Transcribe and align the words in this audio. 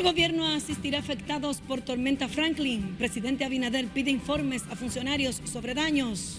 El 0.00 0.06
gobierno 0.06 0.46
asistirá 0.46 0.96
a 0.96 1.00
afectados 1.02 1.60
por 1.60 1.82
tormenta 1.82 2.26
Franklin. 2.26 2.94
Presidente 2.96 3.44
Abinader 3.44 3.86
pide 3.88 4.10
informes 4.10 4.64
a 4.70 4.74
funcionarios 4.74 5.42
sobre 5.44 5.74
daños. 5.74 6.38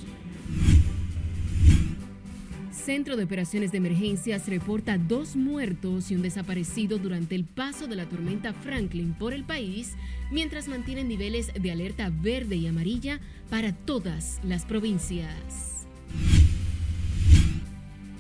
Centro 2.72 3.18
de 3.18 3.24
Operaciones 3.24 3.72
de 3.72 3.78
Emergencias 3.78 4.48
reporta 4.48 4.98
dos 4.98 5.36
muertos 5.36 6.10
y 6.10 6.16
un 6.16 6.24
desaparecido 6.24 6.98
durante 6.98 7.36
el 7.36 7.46
paso 7.46 7.86
de 7.86 7.98
la 7.98 8.08
tormenta 8.08 8.52
Franklin 8.52 9.14
por 9.14 9.32
el 9.32 9.44
país, 9.44 9.94
mientras 10.32 10.68
mantienen 10.68 11.08
niveles 11.08 11.52
de 11.54 11.72
alerta 11.72 12.10
verde 12.12 12.56
y 12.56 12.66
amarilla 12.66 13.20
para 13.52 13.74
todas 13.74 14.40
las 14.44 14.66
provincias. 14.66 15.71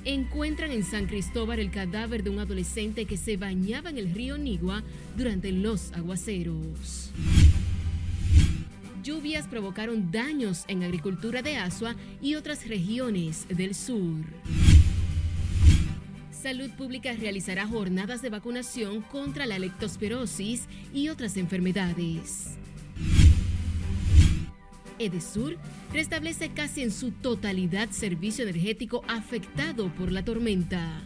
Encuentran 0.03 0.71
en 0.71 0.83
San 0.83 1.05
Cristóbal 1.05 1.59
el 1.59 1.69
cadáver 1.69 2.23
de 2.23 2.31
un 2.31 2.39
adolescente 2.39 3.05
que 3.05 3.17
se 3.17 3.37
bañaba 3.37 3.91
en 3.91 3.99
el 3.99 4.11
río 4.11 4.35
Nigua 4.35 4.81
durante 5.15 5.51
los 5.51 5.93
aguaceros. 5.93 7.11
Lluvias 9.03 9.47
provocaron 9.47 10.11
daños 10.11 10.65
en 10.67 10.81
agricultura 10.81 11.43
de 11.43 11.57
Asua 11.57 11.95
y 12.19 12.33
otras 12.33 12.67
regiones 12.67 13.45
del 13.47 13.75
sur. 13.75 14.23
Salud 16.31 16.71
Pública 16.71 17.13
realizará 17.13 17.67
jornadas 17.67 18.23
de 18.23 18.31
vacunación 18.31 19.01
contra 19.01 19.45
la 19.45 19.59
leptospirosis 19.59 20.63
y 20.91 21.09
otras 21.09 21.37
enfermedades. 21.37 22.57
Edesur 25.01 25.57
restablece 25.91 26.49
casi 26.49 26.83
en 26.83 26.91
su 26.91 27.11
totalidad 27.11 27.89
servicio 27.89 28.43
energético 28.43 29.03
afectado 29.07 29.91
por 29.95 30.11
la 30.11 30.23
tormenta. 30.23 31.01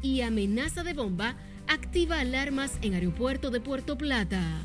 Y 0.00 0.20
amenaza 0.20 0.82
de 0.82 0.94
bomba 0.94 1.36
activa 1.66 2.20
alarmas 2.20 2.78
en 2.82 2.94
aeropuerto 2.94 3.50
de 3.50 3.60
Puerto 3.60 3.98
Plata. 3.98 4.62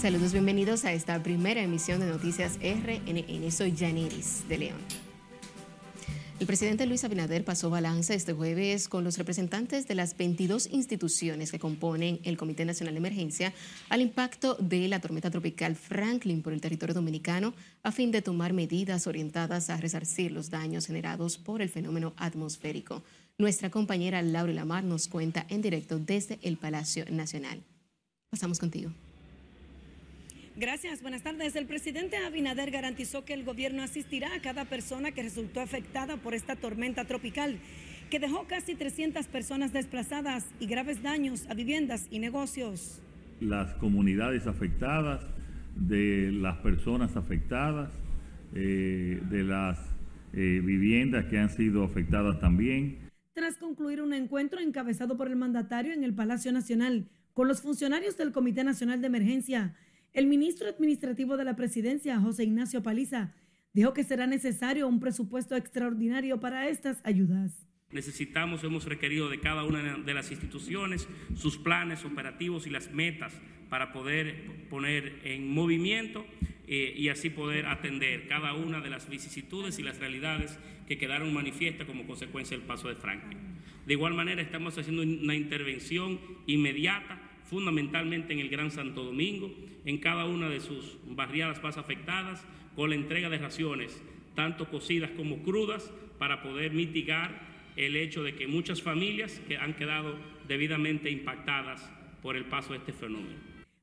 Saludos, 0.00 0.32
bienvenidos 0.32 0.86
a 0.86 0.92
esta 0.94 1.22
primera 1.22 1.60
emisión 1.60 2.00
de 2.00 2.06
Noticias 2.06 2.58
RNN. 2.62 3.50
Soy 3.50 3.76
Janiris 3.76 4.48
de 4.48 4.58
León. 4.58 4.99
El 6.40 6.46
presidente 6.46 6.86
Luis 6.86 7.04
Abinader 7.04 7.44
pasó 7.44 7.68
balanza 7.68 8.14
este 8.14 8.32
jueves 8.32 8.88
con 8.88 9.04
los 9.04 9.18
representantes 9.18 9.86
de 9.86 9.94
las 9.94 10.16
22 10.16 10.70
instituciones 10.72 11.50
que 11.50 11.58
componen 11.58 12.18
el 12.24 12.38
Comité 12.38 12.64
Nacional 12.64 12.94
de 12.94 12.98
Emergencia 12.98 13.52
al 13.90 14.00
impacto 14.00 14.56
de 14.58 14.88
la 14.88 15.00
tormenta 15.00 15.30
tropical 15.30 15.76
Franklin 15.76 16.40
por 16.40 16.54
el 16.54 16.62
territorio 16.62 16.94
dominicano 16.94 17.52
a 17.82 17.92
fin 17.92 18.10
de 18.10 18.22
tomar 18.22 18.54
medidas 18.54 19.06
orientadas 19.06 19.68
a 19.68 19.76
resarcir 19.76 20.32
los 20.32 20.48
daños 20.48 20.86
generados 20.86 21.36
por 21.36 21.60
el 21.60 21.68
fenómeno 21.68 22.14
atmosférico. 22.16 23.02
Nuestra 23.36 23.68
compañera 23.68 24.22
Laura 24.22 24.54
Lamar 24.54 24.82
nos 24.82 25.08
cuenta 25.08 25.44
en 25.50 25.60
directo 25.60 25.98
desde 25.98 26.38
el 26.40 26.56
Palacio 26.56 27.04
Nacional. 27.10 27.60
Pasamos 28.30 28.58
contigo. 28.58 28.90
Gracias, 30.60 31.00
buenas 31.00 31.22
tardes. 31.22 31.56
El 31.56 31.64
presidente 31.64 32.18
Abinader 32.18 32.70
garantizó 32.70 33.24
que 33.24 33.32
el 33.32 33.44
gobierno 33.44 33.82
asistirá 33.82 34.34
a 34.34 34.42
cada 34.42 34.66
persona 34.66 35.10
que 35.10 35.22
resultó 35.22 35.62
afectada 35.62 36.18
por 36.18 36.34
esta 36.34 36.54
tormenta 36.54 37.06
tropical, 37.06 37.56
que 38.10 38.18
dejó 38.18 38.46
casi 38.46 38.74
300 38.74 39.26
personas 39.28 39.72
desplazadas 39.72 40.44
y 40.60 40.66
graves 40.66 41.02
daños 41.02 41.46
a 41.48 41.54
viviendas 41.54 42.08
y 42.10 42.18
negocios. 42.18 43.00
Las 43.40 43.72
comunidades 43.76 44.46
afectadas, 44.46 45.22
de 45.76 46.30
las 46.30 46.58
personas 46.58 47.16
afectadas, 47.16 47.88
eh, 48.54 49.18
de 49.30 49.42
las 49.42 49.78
eh, 50.34 50.60
viviendas 50.62 51.24
que 51.24 51.38
han 51.38 51.48
sido 51.48 51.84
afectadas 51.84 52.38
también. 52.38 52.98
Tras 53.32 53.56
concluir 53.56 54.02
un 54.02 54.12
encuentro 54.12 54.60
encabezado 54.60 55.16
por 55.16 55.28
el 55.28 55.36
mandatario 55.36 55.94
en 55.94 56.04
el 56.04 56.12
Palacio 56.12 56.52
Nacional 56.52 57.08
con 57.32 57.48
los 57.48 57.62
funcionarios 57.62 58.18
del 58.18 58.32
Comité 58.32 58.62
Nacional 58.62 59.00
de 59.00 59.06
Emergencia, 59.06 59.74
el 60.12 60.26
ministro 60.26 60.68
administrativo 60.68 61.36
de 61.36 61.44
la 61.44 61.56
presidencia, 61.56 62.18
José 62.18 62.44
Ignacio 62.44 62.82
Paliza, 62.82 63.32
dijo 63.72 63.92
que 63.92 64.04
será 64.04 64.26
necesario 64.26 64.88
un 64.88 65.00
presupuesto 65.00 65.56
extraordinario 65.56 66.40
para 66.40 66.68
estas 66.68 67.00
ayudas. 67.04 67.66
Necesitamos, 67.92 68.62
hemos 68.62 68.84
requerido 68.84 69.28
de 69.28 69.40
cada 69.40 69.64
una 69.64 69.98
de 69.98 70.14
las 70.14 70.30
instituciones 70.30 71.08
sus 71.34 71.58
planes 71.58 72.04
operativos 72.04 72.66
y 72.66 72.70
las 72.70 72.92
metas 72.92 73.32
para 73.68 73.92
poder 73.92 74.68
poner 74.68 75.20
en 75.24 75.48
movimiento 75.48 76.24
eh, 76.66 76.94
y 76.96 77.08
así 77.08 77.30
poder 77.30 77.66
atender 77.66 78.28
cada 78.28 78.54
una 78.54 78.80
de 78.80 78.90
las 78.90 79.08
vicisitudes 79.08 79.78
y 79.78 79.82
las 79.82 79.98
realidades 79.98 80.58
que 80.86 80.98
quedaron 80.98 81.32
manifiestas 81.32 81.86
como 81.86 82.06
consecuencia 82.06 82.56
del 82.56 82.66
paso 82.66 82.88
de 82.88 82.94
Franklin. 82.94 83.38
De 83.86 83.94
igual 83.94 84.14
manera, 84.14 84.40
estamos 84.40 84.78
haciendo 84.78 85.02
una 85.02 85.34
intervención 85.34 86.20
inmediata 86.46 87.19
fundamentalmente 87.50 88.32
en 88.32 88.38
el 88.38 88.48
Gran 88.48 88.70
Santo 88.70 89.02
Domingo, 89.04 89.52
en 89.84 89.98
cada 89.98 90.24
una 90.24 90.48
de 90.48 90.60
sus 90.60 90.98
barriadas 91.04 91.60
más 91.62 91.76
afectadas, 91.76 92.44
con 92.76 92.90
la 92.90 92.96
entrega 92.96 93.28
de 93.28 93.38
raciones, 93.38 94.00
tanto 94.36 94.70
cocidas 94.70 95.10
como 95.10 95.42
crudas, 95.42 95.92
para 96.18 96.42
poder 96.42 96.72
mitigar 96.72 97.50
el 97.76 97.96
hecho 97.96 98.22
de 98.22 98.34
que 98.34 98.46
muchas 98.46 98.82
familias 98.82 99.40
que 99.48 99.56
han 99.56 99.74
quedado 99.74 100.14
debidamente 100.46 101.10
impactadas 101.10 101.90
por 102.22 102.36
el 102.36 102.44
paso 102.44 102.72
de 102.72 102.78
este 102.78 102.92
fenómeno. 102.92 103.40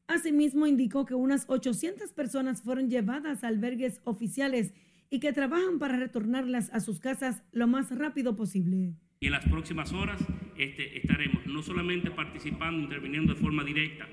Asimismo, 0.08 0.66
indicó 0.66 1.06
que 1.06 1.16
unas 1.16 1.46
800 1.50 2.14
personas 2.14 2.62
fueron 2.62 2.90
llevadas 2.90 3.44
a 3.44 3.50
albergues 3.50 4.00
oficiales 4.06 4.74
y 5.10 5.20
que 5.20 5.34
trabajan 5.34 5.80
para 5.80 5.98
retornarlas 5.98 6.70
a 6.72 6.80
sus 6.80 7.00
casas 7.00 7.44
lo 7.52 7.68
más 7.68 7.96
rápido 7.98 8.36
posible. 8.36 8.94
Y 9.20 9.26
en 9.26 9.32
las 9.34 9.46
próximas 9.46 9.92
horas 9.94 10.20
este, 10.58 10.98
estaremos 10.98 11.46
no 11.46 11.62
solamente 11.62 12.12
participando, 12.12 12.82
interviniendo 12.82 13.34
de 13.34 13.40
forma 13.40 13.64
directa 13.64 14.08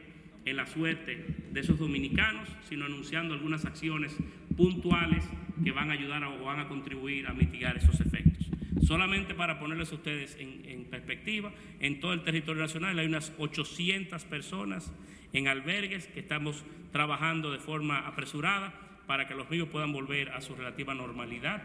en 0.44 0.56
la 0.56 0.66
suerte 0.66 1.24
de 1.52 1.60
esos 1.60 1.78
dominicanos, 1.78 2.48
sino 2.68 2.84
anunciando 2.84 3.34
algunas 3.34 3.64
acciones 3.64 4.16
puntuales 4.56 5.24
que 5.62 5.72
van 5.72 5.90
a 5.90 5.94
ayudar 5.94 6.22
o 6.24 6.44
van 6.44 6.60
a 6.60 6.68
contribuir 6.68 7.26
a 7.26 7.32
mitigar 7.32 7.76
esos 7.76 8.00
efectos. 8.00 8.50
Solamente 8.82 9.34
para 9.34 9.58
ponerles 9.58 9.92
a 9.92 9.94
ustedes 9.94 10.36
en, 10.38 10.62
en, 10.66 10.84
perspectiva, 10.84 11.52
en 11.80 12.00
todo 12.00 12.12
el 12.12 12.22
territorio 12.22 12.62
nacional 12.62 12.98
hay 12.98 13.06
unas 13.06 13.32
800 13.38 14.24
personas 14.24 14.92
en 15.32 15.48
albergues 15.48 16.06
que 16.08 16.20
estamos 16.20 16.64
trabajando 16.92 17.50
de 17.50 17.58
forma 17.58 18.06
apresurada 18.06 18.74
para 19.06 19.26
que 19.26 19.34
los 19.34 19.48
ríos 19.48 19.68
puedan 19.68 19.92
volver 19.92 20.30
a 20.30 20.40
su 20.40 20.54
relativa 20.54 20.94
normalidad, 20.94 21.62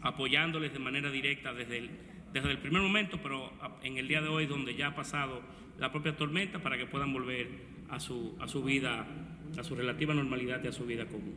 apoyándoles 0.00 0.72
de 0.72 0.78
manera 0.78 1.10
directa 1.10 1.54
desde 1.54 1.78
el 1.78 1.90
desde 2.32 2.50
el 2.50 2.58
primer 2.58 2.82
momento, 2.82 3.18
pero 3.22 3.52
en 3.82 3.98
el 3.98 4.08
día 4.08 4.20
de 4.22 4.28
hoy 4.28 4.46
donde 4.46 4.74
ya 4.74 4.88
ha 4.88 4.94
pasado 4.94 5.42
la 5.78 5.90
propia 5.90 6.16
tormenta 6.16 6.60
para 6.60 6.78
que 6.78 6.86
puedan 6.86 7.12
volver 7.12 7.48
a 7.90 8.00
su, 8.00 8.36
a 8.40 8.48
su 8.48 8.62
vida, 8.62 9.06
a 9.58 9.64
su 9.64 9.74
relativa 9.74 10.14
normalidad 10.14 10.62
y 10.64 10.68
a 10.68 10.72
su 10.72 10.84
vida 10.86 11.06
común. 11.06 11.34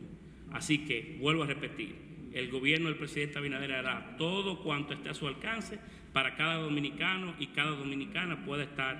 Así 0.52 0.86
que, 0.86 1.18
vuelvo 1.20 1.42
a 1.42 1.46
repetir, 1.46 1.94
el 2.32 2.50
gobierno 2.50 2.88
del 2.88 2.98
presidente 2.98 3.38
Abinader 3.38 3.72
hará 3.72 4.16
todo 4.16 4.62
cuanto 4.62 4.94
esté 4.94 5.10
a 5.10 5.14
su 5.14 5.26
alcance 5.26 5.78
para 6.12 6.34
cada 6.36 6.56
dominicano 6.56 7.34
y 7.38 7.48
cada 7.48 7.70
dominicana 7.70 8.44
pueda 8.44 8.62
estar, 8.62 8.98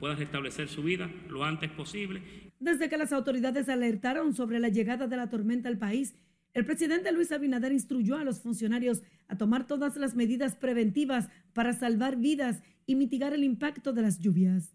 pueda 0.00 0.14
restablecer 0.14 0.68
su 0.68 0.82
vida 0.82 1.10
lo 1.28 1.44
antes 1.44 1.70
posible. 1.70 2.22
Desde 2.58 2.88
que 2.88 2.96
las 2.96 3.12
autoridades 3.12 3.68
alertaron 3.68 4.34
sobre 4.34 4.58
la 4.58 4.68
llegada 4.68 5.06
de 5.06 5.16
la 5.16 5.28
tormenta 5.28 5.68
al 5.68 5.78
país, 5.78 6.16
el 6.56 6.64
presidente 6.64 7.12
Luis 7.12 7.32
Abinader 7.32 7.70
instruyó 7.70 8.16
a 8.16 8.24
los 8.24 8.40
funcionarios 8.40 9.02
a 9.28 9.36
tomar 9.36 9.66
todas 9.66 9.94
las 9.96 10.14
medidas 10.14 10.56
preventivas 10.56 11.28
para 11.52 11.74
salvar 11.74 12.16
vidas 12.16 12.62
y 12.86 12.94
mitigar 12.94 13.34
el 13.34 13.44
impacto 13.44 13.92
de 13.92 14.00
las 14.00 14.20
lluvias. 14.20 14.74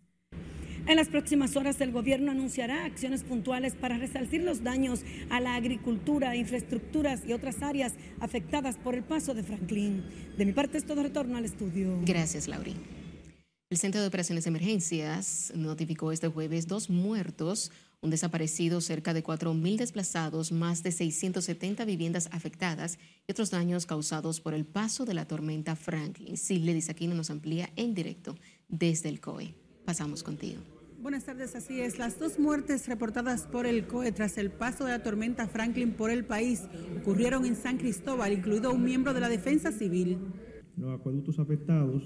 En 0.85 0.95
las 0.95 1.09
próximas 1.09 1.55
horas 1.55 1.81
el 1.81 1.91
gobierno 1.91 2.29
anunciará 2.29 2.85
acciones 2.85 3.23
puntuales 3.23 3.73
para 3.73 3.97
resarcir 3.97 4.43
los 4.43 4.63
daños 4.63 5.01
a 5.31 5.39
la 5.39 5.55
agricultura, 5.55 6.35
infraestructuras 6.35 7.23
y 7.27 7.33
otras 7.33 7.63
áreas 7.63 7.93
afectadas 8.19 8.77
por 8.77 8.93
el 8.93 9.03
paso 9.03 9.33
de 9.33 9.41
Franklin. 9.41 10.03
De 10.37 10.45
mi 10.45 10.53
parte 10.53 10.77
es 10.77 10.85
todo 10.85 11.01
retorno 11.01 11.35
al 11.37 11.45
estudio. 11.45 11.99
Gracias, 12.05 12.47
Laurie. 12.47 12.75
El 13.71 13.77
Centro 13.79 14.01
de 14.01 14.07
Operaciones 14.07 14.43
de 14.43 14.49
Emergencias 14.49 15.51
notificó 15.55 16.11
este 16.11 16.27
jueves 16.27 16.67
dos 16.67 16.91
muertos 16.91 17.71
un 18.01 18.09
desaparecido, 18.09 18.81
cerca 18.81 19.13
de 19.13 19.23
4.000 19.23 19.77
desplazados, 19.77 20.51
más 20.51 20.81
de 20.81 20.91
670 20.91 21.85
viviendas 21.85 22.29
afectadas 22.31 22.97
y 23.27 23.31
otros 23.31 23.51
daños 23.51 23.85
causados 23.85 24.41
por 24.41 24.55
el 24.55 24.65
paso 24.65 25.05
de 25.05 25.13
la 25.13 25.25
tormenta 25.25 25.75
Franklin. 25.75 26.33
dice 26.33 26.91
Aquino 26.91 27.13
nos 27.13 27.29
amplía 27.29 27.69
en 27.75 27.93
directo 27.93 28.35
desde 28.67 29.09
el 29.09 29.19
COE. 29.19 29.53
Pasamos 29.85 30.23
contigo. 30.23 30.61
Buenas 30.99 31.25
tardes, 31.25 31.53
así 31.55 31.79
es. 31.79 31.99
Las 31.99 32.19
dos 32.19 32.39
muertes 32.39 32.87
reportadas 32.87 33.43
por 33.43 33.65
el 33.65 33.87
COE 33.87 34.11
tras 34.11 34.37
el 34.37 34.51
paso 34.51 34.83
de 34.85 34.91
la 34.91 35.01
tormenta 35.03 35.47
Franklin 35.47 35.93
por 35.93 36.11
el 36.11 36.25
país 36.25 36.63
ocurrieron 37.01 37.45
en 37.45 37.55
San 37.55 37.77
Cristóbal, 37.77 38.33
incluido 38.33 38.71
un 38.71 38.83
miembro 38.83 39.13
de 39.13 39.19
la 39.19 39.29
Defensa 39.29 39.71
Civil. 39.71 40.17
Los 40.77 40.99
acueductos 40.99 41.39
afectados 41.39 42.03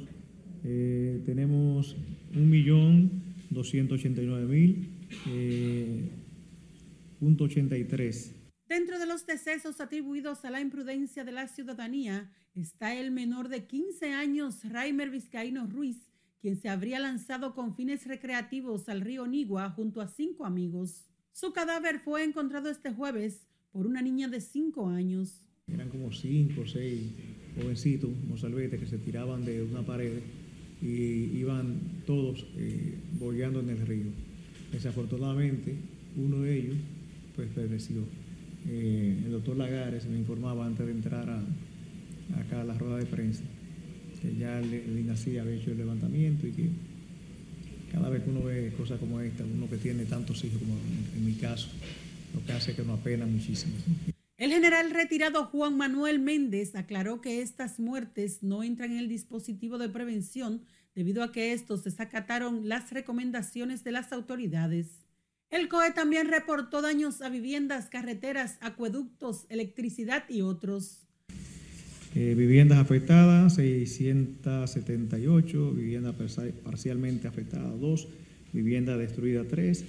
eh, 0.64 1.22
tenemos 1.26 1.98
1.289.000 2.34 4.95
eh, 5.28 6.10
.83. 7.22 8.34
Dentro 8.68 8.98
de 8.98 9.06
los 9.06 9.26
decesos 9.26 9.80
atribuidos 9.80 10.44
a 10.44 10.50
la 10.50 10.60
imprudencia 10.60 11.24
de 11.24 11.32
la 11.32 11.48
ciudadanía 11.48 12.32
está 12.56 12.96
el 12.96 13.12
menor 13.12 13.50
de 13.50 13.66
15 13.66 14.12
años, 14.12 14.64
Raimer 14.64 15.12
Vizcaíno 15.12 15.68
Ruiz, 15.68 16.12
quien 16.42 16.58
se 16.58 16.70
habría 16.70 17.00
lanzado 17.00 17.54
con 17.54 17.76
fines 17.76 18.08
recreativos 18.08 18.90
al 18.90 19.02
río 19.02 19.28
Nigua 19.28 19.70
junto 19.72 20.02
a 20.02 20.08
cinco 20.08 20.46
amigos. 20.46 21.06
Su 21.32 21.54
cadáver 21.54 22.00
fue 22.00 22.24
encontrado 22.24 22.70
este 22.70 22.92
jueves 22.92 23.48
por 23.72 23.88
una 23.88 24.02
niña 24.02 24.28
de 24.30 24.40
5 24.40 24.88
años. 24.88 25.46
Eran 25.68 25.90
como 25.90 26.12
cinco 26.12 26.62
o 26.62 26.68
seis 26.68 27.12
jovencitos, 27.56 28.12
mozalbetes, 28.28 28.80
que 28.80 28.86
se 28.86 29.00
tiraban 29.00 29.44
de 29.44 29.64
una 29.64 29.82
pared 29.82 30.22
y 30.82 31.40
iban 31.40 32.04
todos 32.06 32.46
eh, 32.56 33.00
bollando 33.20 33.60
en 33.60 33.70
el 33.70 33.80
río. 33.86 34.12
Desafortunadamente, 34.72 35.76
uno 36.16 36.42
de 36.42 36.58
ellos 36.58 36.78
pues 37.36 37.50
pereció. 37.50 37.98
Eh, 38.68 39.22
el 39.26 39.32
doctor 39.32 39.58
Lagares 39.58 40.06
me 40.08 40.18
informaba 40.18 40.66
antes 40.66 40.86
de 40.86 40.92
entrar 40.92 41.30
a, 41.30 41.40
acá 42.40 42.62
a 42.62 42.64
la 42.64 42.74
rueda 42.78 42.98
de 42.98 43.06
prensa 43.06 43.44
que 44.26 44.36
ya 44.36 44.60
el, 44.60 45.10
había 45.40 45.56
hecho 45.56 45.72
el 45.72 45.78
levantamiento 45.78 46.48
y 46.48 46.52
que 46.52 46.70
cada 47.92 48.10
vez 48.10 48.24
que 48.24 48.30
uno 48.30 48.44
ve 48.44 48.74
cosas 48.78 49.00
como 49.00 49.22
esta, 49.22 49.44
uno 49.44 49.70
que 49.70 49.78
tiene 49.78 50.06
tantos 50.06 50.44
hijos 50.44 50.60
como 50.60 50.76
en 51.16 51.26
mi 51.26 51.34
caso, 51.34 51.70
lo 52.34 52.44
que 52.46 52.52
hace 52.52 52.76
que 52.76 52.84
nos 52.84 53.00
apena 53.00 53.26
muchísimo. 53.26 53.74
El 54.38 54.52
general 54.52 54.92
retirado 54.92 55.46
Juan 55.46 55.78
Manuel 55.78 56.20
Méndez 56.20 56.76
aclaró 56.76 57.22
que 57.22 57.42
estas 57.42 57.80
muertes 57.80 58.44
no 58.44 58.64
entran 58.64 58.92
en 58.92 58.98
el 58.98 59.08
dispositivo 59.08 59.78
de 59.78 59.88
prevención 59.88 60.62
debido 60.96 61.22
a 61.24 61.32
que 61.32 61.54
estos 61.54 61.84
desacataron 61.84 62.68
las 62.68 62.92
recomendaciones 62.92 63.84
de 63.84 63.92
las 63.92 64.12
autoridades. 64.14 65.06
El 65.52 65.68
COE 65.68 65.92
también 65.92 66.30
reportó 66.30 66.82
daños 66.82 67.22
a 67.22 67.30
viviendas, 67.30 67.90
carreteras, 67.90 68.58
acueductos, 68.62 69.46
electricidad 69.50 70.24
y 70.28 70.42
otros. 70.42 71.04
Eh, 72.16 72.34
viviendas 72.36 72.80
afectadas, 72.80 73.54
678, 73.56 75.74
viviendas 75.74 76.16
parcialmente 76.64 77.28
afectadas, 77.28 77.80
2, 77.80 78.08
vivienda 78.54 78.98
destruida, 78.98 79.44
3, 79.44 79.86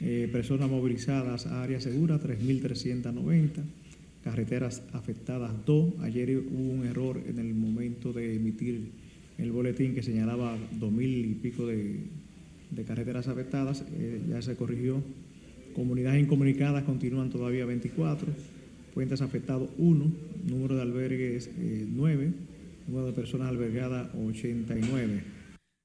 eh, 0.00 0.28
personas 0.30 0.70
movilizadas 0.70 1.46
a 1.46 1.62
área 1.62 1.80
segura, 1.80 2.20
3.390, 2.20 3.64
carreteras 4.22 4.82
afectadas, 4.92 5.52
2. 5.64 5.94
Ayer 6.00 6.36
hubo 6.38 6.72
un 6.72 6.86
error 6.86 7.22
en 7.26 7.38
el 7.38 7.54
momento 7.54 8.12
de 8.12 8.34
emitir 8.34 9.01
el 9.38 9.52
boletín 9.52 9.94
que 9.94 10.02
señalaba 10.02 10.56
2.000 10.78 11.30
y 11.30 11.34
pico 11.34 11.66
de, 11.66 12.00
de 12.70 12.84
carreteras 12.84 13.28
afectadas, 13.28 13.84
eh, 13.92 14.22
ya 14.28 14.42
se 14.42 14.56
corrigió. 14.56 15.02
Comunidades 15.74 16.22
incomunicadas 16.22 16.84
continúan 16.84 17.30
todavía 17.30 17.64
24, 17.64 18.28
puentes 18.94 19.20
afectados 19.22 19.70
1, 19.78 20.12
número 20.48 20.76
de 20.76 20.82
albergues 20.82 21.50
9, 21.56 22.24
eh, 22.24 22.32
número 22.86 23.06
de 23.06 23.12
personas 23.12 23.48
albergadas 23.48 24.08
89. 24.14 25.24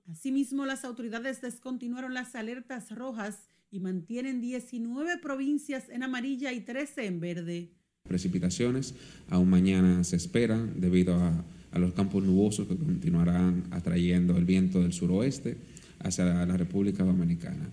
Asimismo, 0.10 0.66
las 0.66 0.86
autoridades 0.86 1.42
descontinuaron 1.42 2.14
las 2.14 2.36
alertas 2.36 2.96
rojas 2.96 3.50
y 3.70 3.80
mantienen 3.80 4.40
19 4.40 5.18
provincias 5.18 5.90
en 5.90 6.04
amarilla 6.04 6.54
y 6.54 6.62
13 6.62 7.06
en 7.06 7.20
verde. 7.20 7.72
Precipitaciones 8.04 8.96
aún 9.30 9.50
mañana 9.50 10.06
se 10.06 10.16
esperan 10.16 10.80
debido 10.80 11.16
a, 11.16 11.44
a 11.72 11.80
los 11.80 11.94
campos 11.94 12.24
nubosos 12.24 12.68
que 12.68 12.76
continuarán 12.76 13.66
atrayendo 13.72 14.38
el 14.38 14.46
viento 14.46 14.82
del 14.82 14.94
suroeste 14.94 15.58
hacia 16.00 16.26
la 16.26 16.58
República 16.58 17.04
Dominicana. 17.04 17.70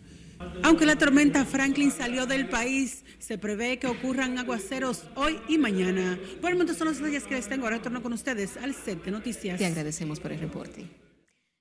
Aunque 0.62 0.86
la 0.86 0.96
tormenta 0.96 1.44
Franklin 1.44 1.90
salió 1.90 2.26
del 2.26 2.48
país, 2.48 3.04
se 3.18 3.38
prevé 3.38 3.78
que 3.78 3.86
ocurran 3.86 4.38
aguaceros 4.38 5.04
hoy 5.14 5.38
y 5.48 5.58
mañana. 5.58 6.18
Por 6.40 6.50
el 6.50 6.56
momento 6.56 6.74
son 6.74 6.88
los 6.88 6.98
detalles 6.98 7.24
que 7.24 7.34
les 7.34 7.48
tengo. 7.48 7.64
Ahora 7.64 7.78
retorno 7.78 8.02
con 8.02 8.12
ustedes 8.12 8.56
al 8.56 8.74
set 8.74 9.04
de 9.04 9.10
noticias. 9.10 9.58
Te 9.58 9.66
agradecemos 9.66 10.20
por 10.20 10.32
el 10.32 10.40
reporte. 10.40 10.86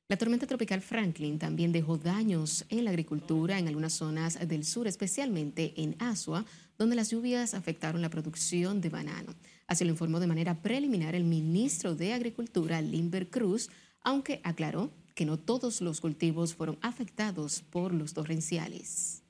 La 0.10 0.18
tormenta 0.18 0.46
tropical 0.46 0.82
Franklin 0.82 1.40
también 1.40 1.72
dejó 1.72 1.98
daños 1.98 2.66
en 2.70 2.84
la 2.84 2.92
agricultura 2.92 3.58
en 3.58 3.68
algunas 3.68 3.94
zonas 3.94 4.38
del 4.48 4.66
sur, 4.66 4.86
especialmente 4.88 5.74
en 5.82 5.96
Asua, 6.00 6.46
donde 6.78 6.96
las 6.96 7.10
lluvias 7.10 7.54
afectaron 7.54 8.02
la 8.02 8.10
producción 8.10 8.82
de 8.82 8.90
banano. 8.90 9.34
Así 9.68 9.86
lo 9.86 9.92
informó 9.92 10.20
de 10.20 10.28
manera 10.28 10.62
preliminar 10.62 11.16
el 11.16 11.24
ministro 11.24 11.96
de 11.96 12.14
Agricultura, 12.14 12.82
Limber 12.82 13.30
Cruz, 13.30 13.70
aunque 14.02 14.42
aclaró 14.44 14.92
que 15.16 15.26
no 15.26 15.38
todos 15.38 15.82
los 15.82 16.02
cultivos 16.02 16.54
fueron 16.54 16.78
afectados 16.82 17.64
por 17.70 17.94
los 17.94 18.14
torrenciales. 18.14 19.24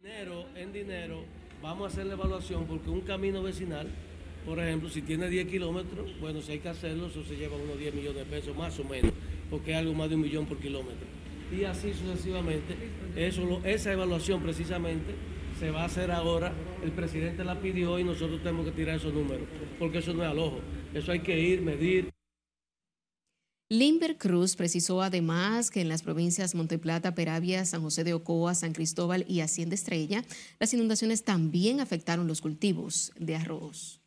Dinero, 0.00 0.46
en 0.54 0.72
dinero, 0.72 1.24
vamos 1.62 1.84
a 1.84 1.92
hacer 1.92 2.06
la 2.06 2.14
evaluación 2.14 2.66
porque 2.66 2.90
un 2.90 3.02
camino 3.02 3.42
vecinal, 3.42 3.88
por 4.44 4.58
ejemplo, 4.58 4.90
si 4.90 5.02
tiene 5.02 5.28
10 5.28 5.48
kilómetros, 5.48 6.18
bueno, 6.20 6.42
si 6.42 6.52
hay 6.52 6.58
que 6.58 6.68
hacerlo, 6.68 7.06
eso 7.06 7.24
se 7.24 7.36
lleva 7.36 7.56
unos 7.56 7.78
10 7.78 7.94
millones 7.94 8.18
de 8.18 8.24
pesos 8.24 8.56
más 8.56 8.78
o 8.78 8.84
menos, 8.84 9.12
porque 9.50 9.72
es 9.72 9.78
algo 9.78 9.94
más 9.94 10.08
de 10.08 10.16
un 10.16 10.22
millón 10.22 10.46
por 10.46 10.58
kilómetro. 10.58 11.06
Y 11.50 11.64
así 11.64 11.92
sucesivamente, 11.94 12.74
eso, 13.16 13.60
esa 13.64 13.92
evaluación 13.92 14.42
precisamente 14.42 15.14
se 15.58 15.70
va 15.70 15.82
a 15.82 15.86
hacer 15.86 16.10
ahora, 16.10 16.52
el 16.84 16.92
presidente 16.92 17.42
la 17.44 17.60
pidió 17.60 17.98
y 17.98 18.04
nosotros 18.04 18.42
tenemos 18.42 18.66
que 18.66 18.72
tirar 18.72 18.96
esos 18.96 19.12
números, 19.12 19.48
porque 19.78 19.98
eso 19.98 20.12
no 20.12 20.22
es 20.22 20.30
al 20.30 20.38
ojo, 20.38 20.60
eso 20.92 21.12
hay 21.12 21.20
que 21.20 21.38
ir, 21.38 21.62
medir. 21.62 22.10
Limber 23.70 24.18
Cruz 24.18 24.54
precisó 24.54 25.02
además 25.02 25.70
que 25.70 25.80
en 25.80 25.88
las 25.88 26.02
provincias 26.02 26.54
Monteplata, 26.54 27.14
Peravia, 27.14 27.64
San 27.64 27.80
José 27.80 28.04
de 28.04 28.12
Ocoa, 28.12 28.54
San 28.54 28.74
Cristóbal 28.74 29.24
y 29.26 29.40
Hacienda 29.40 29.74
Estrella, 29.74 30.22
las 30.60 30.74
inundaciones 30.74 31.24
también 31.24 31.80
afectaron 31.80 32.28
los 32.28 32.42
cultivos 32.42 33.12
de 33.18 33.36
arroz. 33.36 34.00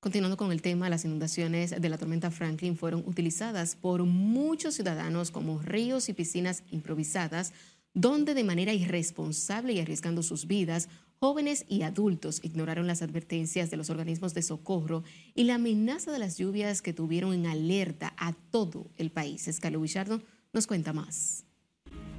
Continuando 0.00 0.36
con 0.36 0.50
el 0.50 0.62
tema, 0.62 0.88
las 0.88 1.04
inundaciones 1.04 1.80
de 1.80 1.88
la 1.88 1.96
tormenta 1.96 2.32
Franklin 2.32 2.76
fueron 2.76 3.04
utilizadas 3.06 3.76
por 3.76 4.02
muchos 4.02 4.74
ciudadanos 4.74 5.30
como 5.30 5.60
ríos 5.60 6.08
y 6.08 6.12
piscinas 6.12 6.64
improvisadas, 6.72 7.52
donde 7.94 8.34
de 8.34 8.44
manera 8.44 8.72
irresponsable 8.72 9.72
y 9.72 9.80
arriesgando 9.80 10.22
sus 10.22 10.46
vidas 10.46 10.88
Jóvenes 11.22 11.66
y 11.68 11.82
adultos 11.82 12.40
ignoraron 12.42 12.88
las 12.88 13.00
advertencias 13.00 13.70
de 13.70 13.76
los 13.76 13.90
organismos 13.90 14.34
de 14.34 14.42
socorro 14.42 15.04
y 15.36 15.44
la 15.44 15.54
amenaza 15.54 16.10
de 16.10 16.18
las 16.18 16.36
lluvias 16.36 16.82
que 16.82 16.92
tuvieron 16.92 17.32
en 17.32 17.46
alerta 17.46 18.12
a 18.16 18.32
todo 18.32 18.90
el 18.96 19.12
país. 19.12 19.46
Escalo 19.46 19.80
Villardo 19.80 20.20
nos 20.52 20.66
cuenta 20.66 20.92
más. 20.92 21.44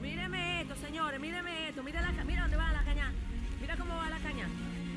Míreme 0.01 0.61
esto, 0.61 0.75
señores, 0.77 1.19
míreme 1.19 1.67
esto, 1.67 1.83
mira, 1.83 2.01
la, 2.01 2.23
mira 2.23 2.43
dónde 2.43 2.55
va 2.55 2.71
la 2.71 2.85
caña, 2.85 3.11
mira 3.59 3.75
cómo 3.75 3.93
va 3.93 4.09
la 4.09 4.19
caña. 4.19 4.47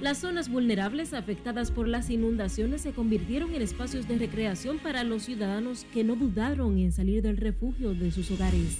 Las 0.00 0.18
zonas 0.18 0.48
vulnerables 0.50 1.12
afectadas 1.12 1.72
por 1.72 1.88
las 1.88 2.08
inundaciones 2.08 2.82
se 2.82 2.92
convirtieron 2.92 3.56
en 3.56 3.62
espacios 3.62 4.06
de 4.06 4.18
recreación 4.18 4.78
para 4.78 5.02
los 5.02 5.24
ciudadanos 5.24 5.84
que 5.92 6.04
no 6.04 6.14
dudaron 6.14 6.78
en 6.78 6.92
salir 6.92 7.22
del 7.22 7.38
refugio 7.38 7.92
de 7.92 8.12
sus 8.12 8.30
hogares. 8.30 8.78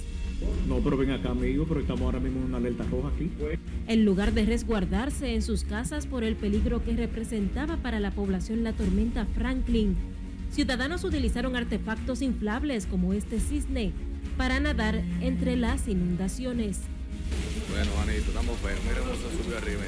No, 0.69 0.79
pero 0.81 0.97
ven 0.97 1.11
acá, 1.11 1.31
amigo, 1.31 1.65
pero 1.67 1.81
estamos 1.81 2.03
ahora 2.03 2.21
mismo 2.21 2.41
en 2.41 2.47
una 2.47 2.59
alerta 2.59 2.85
roja 2.91 3.09
aquí. 3.09 3.31
En 3.87 4.05
lugar 4.05 4.33
de 4.35 4.45
resguardarse 4.45 5.35
en 5.35 5.43
sus 5.43 5.65
casas 5.65 6.07
por 6.07 6.25
el 6.25 6.37
peligro 6.37 6.85
que 6.85 6.95
representaba 6.95 7.77
para 7.77 8.01
la 8.01 8.11
población 8.11 8.63
la 8.65 8.73
tormenta 8.73 9.27
Franklin, 9.35 9.97
ciudadanos 10.51 11.05
utilizaron 11.05 11.57
artefactos 11.57 12.21
inflables 12.21 12.87
como 12.87 13.13
este 13.13 13.41
cisne 13.41 13.93
para 14.37 14.61
nadar 14.61 15.03
entre 15.21 15.57
las 15.57 15.89
inundaciones. 15.89 16.81
Bueno, 17.71 17.91
Anito, 18.03 18.29
estamos 18.29 18.57
feos. 18.59 18.81
Mira 18.87 19.01
cómo 19.01 19.15
se 19.15 19.43
subió 19.43 19.59
arriba. 19.59 19.83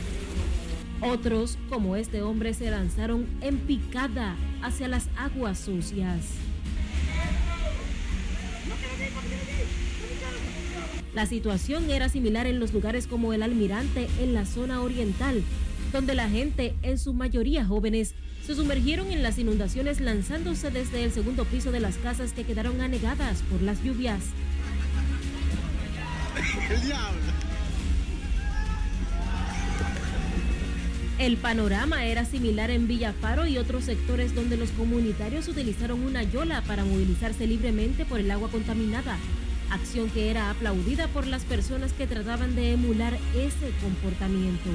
Otros, 1.00 1.58
como 1.68 1.94
este 1.96 2.22
hombre, 2.22 2.54
se 2.54 2.70
lanzaron 2.70 3.26
en 3.40 3.58
picada 3.58 4.34
hacia 4.62 4.88
las 4.88 5.08
aguas 5.16 5.58
sucias. 5.58 6.47
La 11.14 11.26
situación 11.26 11.90
era 11.90 12.08
similar 12.08 12.46
en 12.46 12.60
los 12.60 12.72
lugares 12.72 13.06
como 13.06 13.32
el 13.32 13.42
Almirante 13.42 14.08
en 14.20 14.34
la 14.34 14.44
zona 14.44 14.82
oriental, 14.82 15.42
donde 15.92 16.14
la 16.14 16.28
gente, 16.28 16.74
en 16.82 16.98
su 16.98 17.14
mayoría 17.14 17.64
jóvenes, 17.64 18.14
se 18.44 18.54
sumergieron 18.54 19.10
en 19.10 19.22
las 19.22 19.38
inundaciones 19.38 20.00
lanzándose 20.00 20.70
desde 20.70 21.04
el 21.04 21.12
segundo 21.12 21.44
piso 21.44 21.72
de 21.72 21.80
las 21.80 21.96
casas 21.96 22.32
que 22.32 22.44
quedaron 22.44 22.80
anegadas 22.80 23.42
por 23.50 23.62
las 23.62 23.82
lluvias. 23.82 24.20
El 31.18 31.36
panorama 31.36 32.04
era 32.04 32.24
similar 32.24 32.70
en 32.70 32.86
Villafaro 32.86 33.46
y 33.46 33.58
otros 33.58 33.84
sectores 33.84 34.34
donde 34.34 34.56
los 34.56 34.70
comunitarios 34.70 35.48
utilizaron 35.48 36.02
una 36.04 36.22
yola 36.22 36.62
para 36.62 36.84
movilizarse 36.84 37.46
libremente 37.46 38.04
por 38.04 38.20
el 38.20 38.30
agua 38.30 38.50
contaminada 38.50 39.18
acción 39.70 40.10
que 40.10 40.30
era 40.30 40.50
aplaudida 40.50 41.08
por 41.08 41.26
las 41.26 41.44
personas 41.44 41.92
que 41.92 42.06
trataban 42.06 42.54
de 42.54 42.72
emular 42.72 43.14
ese 43.34 43.70
comportamiento. 43.82 44.70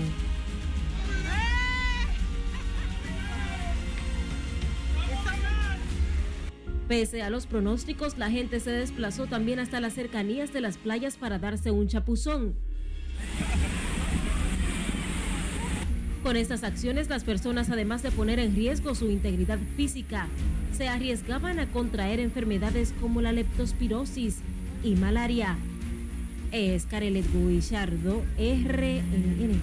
Pese 6.88 7.24
a 7.24 7.30
los 7.30 7.48
pronósticos, 7.48 8.18
la 8.18 8.30
gente 8.30 8.60
se 8.60 8.72
desplazó 8.72 9.26
también 9.26 9.60
hasta 9.60 9.80
las 9.80 9.94
cercanías 9.94 10.52
de 10.54 10.62
las 10.62 10.78
playas 10.78 11.16
para 11.16 11.40
darse 11.40 11.72
un 11.72 11.88
chapuzón. 11.88 12.56
Con 16.22 16.36
estas 16.36 16.64
acciones, 16.64 17.10
las 17.10 17.24
personas, 17.24 17.70
además 17.70 18.04
de 18.04 18.12
poner 18.12 18.40
en 18.40 18.56
riesgo 18.56 18.96
su 18.96 19.10
integridad 19.10 19.60
física, 19.76 20.28
se 20.72 20.88
arriesgaban 20.88 21.60
a 21.60 21.68
contraer 21.68 22.20
enfermedades 22.20 22.94
como 23.00 23.22
la 23.22 23.32
leptospirosis 23.32 24.40
y 24.84 24.96
malaria. 24.96 25.58
Es 26.52 26.86
Carelet 26.86 27.26
Guillardo, 27.34 28.24
RNN. 28.38 29.62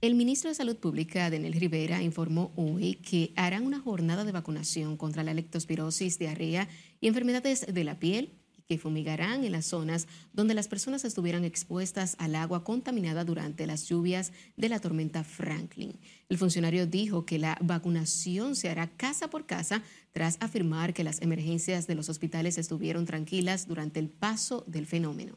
El 0.00 0.14
ministro 0.14 0.50
de 0.50 0.54
Salud 0.54 0.76
Pública, 0.76 1.28
Daniel 1.28 1.54
Rivera, 1.54 2.02
informó 2.02 2.52
hoy 2.54 2.94
que 2.94 3.32
harán 3.34 3.66
una 3.66 3.80
jornada 3.80 4.24
de 4.24 4.30
vacunación 4.30 4.96
contra 4.96 5.24
la 5.24 5.34
leptospirosis, 5.34 6.18
diarrea 6.18 6.68
y 7.00 7.08
enfermedades 7.08 7.66
de 7.72 7.84
la 7.84 7.98
piel 7.98 8.37
que 8.68 8.76
fumigarán 8.76 9.44
en 9.44 9.52
las 9.52 9.64
zonas 9.64 10.06
donde 10.34 10.52
las 10.52 10.68
personas 10.68 11.02
estuvieran 11.06 11.42
expuestas 11.42 12.16
al 12.18 12.34
agua 12.34 12.64
contaminada 12.64 13.24
durante 13.24 13.66
las 13.66 13.88
lluvias 13.88 14.30
de 14.58 14.68
la 14.68 14.78
tormenta 14.78 15.24
Franklin. 15.24 15.94
El 16.28 16.36
funcionario 16.36 16.86
dijo 16.86 17.24
que 17.24 17.38
la 17.38 17.56
vacunación 17.62 18.54
se 18.54 18.68
hará 18.68 18.86
casa 18.86 19.30
por 19.30 19.46
casa 19.46 19.82
tras 20.12 20.36
afirmar 20.40 20.92
que 20.92 21.02
las 21.02 21.22
emergencias 21.22 21.86
de 21.86 21.94
los 21.94 22.10
hospitales 22.10 22.58
estuvieron 22.58 23.06
tranquilas 23.06 23.66
durante 23.66 24.00
el 24.00 24.10
paso 24.10 24.64
del 24.66 24.84
fenómeno. 24.84 25.32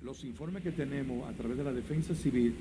Los 0.00 0.24
informes 0.24 0.62
que 0.62 0.72
tenemos 0.72 1.28
a 1.28 1.34
través 1.34 1.58
de 1.58 1.64
la 1.64 1.72
Defensa 1.74 2.14
Civil 2.14 2.54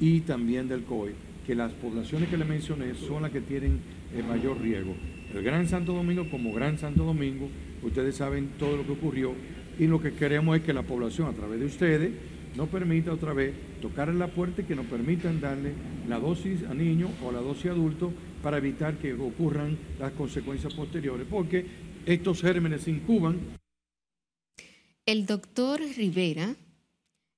y 0.00 0.20
también 0.20 0.68
del 0.68 0.84
COI, 0.84 1.12
que 1.46 1.54
las 1.54 1.72
poblaciones 1.72 2.30
que 2.30 2.38
le 2.38 2.46
mencioné 2.46 2.94
son 2.94 3.20
las 3.20 3.30
que 3.30 3.42
tienen 3.42 3.80
el 4.14 4.20
eh, 4.20 4.22
mayor 4.22 4.58
riesgo. 4.58 4.94
El 5.34 5.42
Gran 5.42 5.68
Santo 5.68 5.92
Domingo 5.92 6.30
como 6.30 6.54
Gran 6.54 6.78
Santo 6.78 7.04
Domingo 7.04 7.50
Ustedes 7.84 8.16
saben 8.16 8.50
todo 8.58 8.78
lo 8.78 8.86
que 8.86 8.92
ocurrió 8.92 9.34
y 9.78 9.86
lo 9.86 10.00
que 10.00 10.14
queremos 10.14 10.56
es 10.56 10.62
que 10.62 10.72
la 10.72 10.82
población, 10.82 11.28
a 11.28 11.32
través 11.32 11.60
de 11.60 11.66
ustedes, 11.66 12.12
nos 12.56 12.68
permita 12.68 13.12
otra 13.12 13.32
vez 13.32 13.54
tocar 13.82 14.08
en 14.08 14.18
la 14.18 14.28
puerta 14.28 14.62
y 14.62 14.64
que 14.64 14.76
nos 14.76 14.86
permitan 14.86 15.40
darle 15.40 15.72
la 16.08 16.18
dosis 16.18 16.62
a 16.64 16.74
niños 16.74 17.10
o 17.22 17.32
la 17.32 17.40
dosis 17.40 17.66
a 17.66 17.70
adultos 17.70 18.12
para 18.42 18.58
evitar 18.58 18.94
que 18.96 19.12
ocurran 19.12 19.76
las 19.98 20.12
consecuencias 20.12 20.72
posteriores, 20.74 21.26
porque 21.28 21.66
estos 22.06 22.40
gérmenes 22.40 22.82
se 22.82 22.90
incuban. 22.90 23.38
El 25.06 25.26
doctor 25.26 25.80
Rivera 25.96 26.54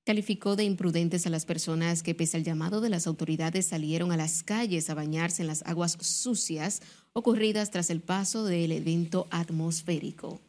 calificó 0.07 0.55
de 0.55 0.63
imprudentes 0.63 1.27
a 1.27 1.31
las 1.31 1.45
personas 1.45 2.05
que 2.05 2.15
pese 2.15 2.37
al 2.37 2.45
llamado 2.45 2.81
de 2.81 2.89
las 2.89 3.09
autoridades 3.09 3.67
salieron 3.67 4.13
a 4.13 4.17
las 4.17 4.45
calles 4.45 4.89
a 4.89 4.95
bañarse 4.95 5.43
en 5.43 5.49
las 5.49 5.67
aguas 5.67 5.99
sucias 6.01 6.81
ocurridas 7.13 7.73
tras 7.73 7.91
el 7.91 8.01
paso 8.01 8.45
del 8.45 8.71
evento 8.71 9.27
atmosférico. 9.31 10.41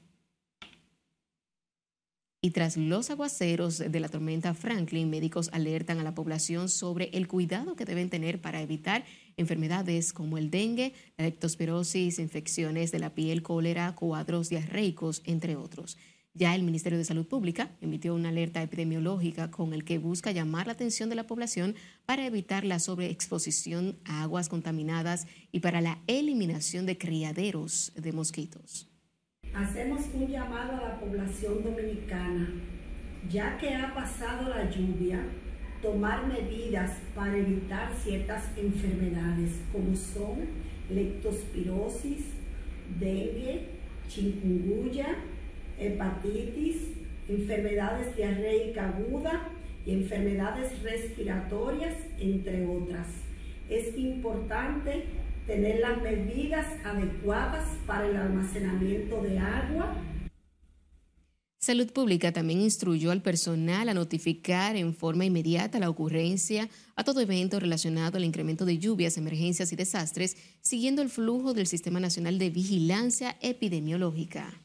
Y 2.40 2.52
tras 2.52 2.78
los 2.78 3.10
aguaceros 3.10 3.80
de 3.80 4.00
la 4.00 4.10
tormenta 4.10 4.54
Franklin, 4.54 5.10
médicos 5.10 5.50
alertan 5.52 5.98
a 5.98 6.04
la 6.04 6.14
población 6.14 6.70
sobre 6.70 7.10
el 7.14 7.28
cuidado 7.28 7.76
que 7.76 7.84
deben 7.84 8.12
tener 8.12 8.40
para 8.40 8.62
evitar 8.62 9.06
enfermedades 9.38 10.14
como 10.14 10.38
el 10.38 10.52
dengue, 10.52 10.94
la 11.18 11.26
leptospirosis, 11.26 12.20
infecciones 12.20 12.92
de 12.92 13.00
la 13.00 13.16
piel, 13.16 13.42
cólera, 13.42 13.96
cuadros 13.96 14.50
diarreicos, 14.50 15.24
entre 15.26 15.56
otros. 15.56 15.98
Ya 16.38 16.54
el 16.54 16.62
Ministerio 16.62 17.00
de 17.00 17.04
Salud 17.04 17.26
Pública 17.26 17.72
emitió 17.82 18.14
una 18.14 18.30
alerta 18.30 18.62
epidemiológica 18.62 19.50
con 19.50 19.74
el 19.74 19.84
que 19.84 19.98
busca 19.98 20.32
llamar 20.32 20.68
la 20.68 20.74
atención 20.74 21.10
de 21.10 21.16
la 21.16 21.26
población 21.26 21.74
para 22.06 22.28
evitar 22.28 22.64
la 22.64 22.78
sobreexposición 22.78 23.98
a 24.06 24.22
aguas 24.22 24.48
contaminadas 24.48 25.26
y 25.52 25.62
para 25.62 25.82
la 25.82 25.98
eliminación 26.06 26.86
de 26.86 26.96
criaderos 27.00 27.92
de 27.96 28.12
mosquitos. 28.12 28.88
Hacemos 29.56 30.02
un 30.14 30.28
llamado 30.28 30.74
a 30.74 30.90
la 30.90 31.00
población 31.00 31.64
dominicana, 31.64 32.54
ya 33.28 33.58
que 33.58 33.74
ha 33.74 33.96
pasado 33.96 34.50
la 34.50 34.70
lluvia, 34.70 35.26
tomar 35.82 36.28
medidas 36.28 37.00
para 37.16 37.36
evitar 37.36 37.92
ciertas 38.04 38.44
enfermedades 38.56 39.54
como 39.72 39.96
son 39.96 40.46
leptospirosis, 40.92 42.26
dengue, 43.00 43.70
chikungunya, 44.08 45.18
hepatitis, 45.80 46.78
enfermedades 47.28 48.16
diarreicas 48.16 48.96
aguda 48.96 49.50
y 49.86 49.92
enfermedades 49.92 50.82
respiratorias, 50.84 51.96
entre 52.20 52.66
otras. 52.66 53.08
Es 53.70 53.98
importante 53.98 55.06
tener 55.46 55.80
las 55.80 56.02
medidas 56.02 56.66
adecuadas 56.84 57.66
para 57.86 58.08
el 58.08 58.18
almacenamiento 58.18 59.22
de 59.24 59.40
agua. 59.40 59.96
Salud 61.60 61.92
Pública 61.92 62.32
también 62.32 62.62
instruyó 62.62 63.12
al 63.12 63.22
personal 63.22 63.90
a 63.90 63.94
notificar 63.94 64.76
en 64.76 64.94
forma 64.94 65.26
inmediata 65.26 65.80
la 65.80 65.90
ocurrencia 65.90 66.70
a 66.96 67.04
todo 67.04 67.20
evento 67.20 67.60
relacionado 67.60 68.18
al 68.18 68.26
incremento 68.26 68.64
de 68.64 68.78
lluvias, 68.78 69.18
emergencias 69.18 69.74
y 69.74 69.76
desastres, 69.76 70.38
siguiendo 70.62 71.02
el 71.02 71.10
flujo 71.10 71.54
del 71.54 71.68
Sistema 71.68 72.00
Nacional 72.00 72.38
de 72.40 72.52
Vigilancia 72.52 73.38
Epidemiológica. 73.42 74.62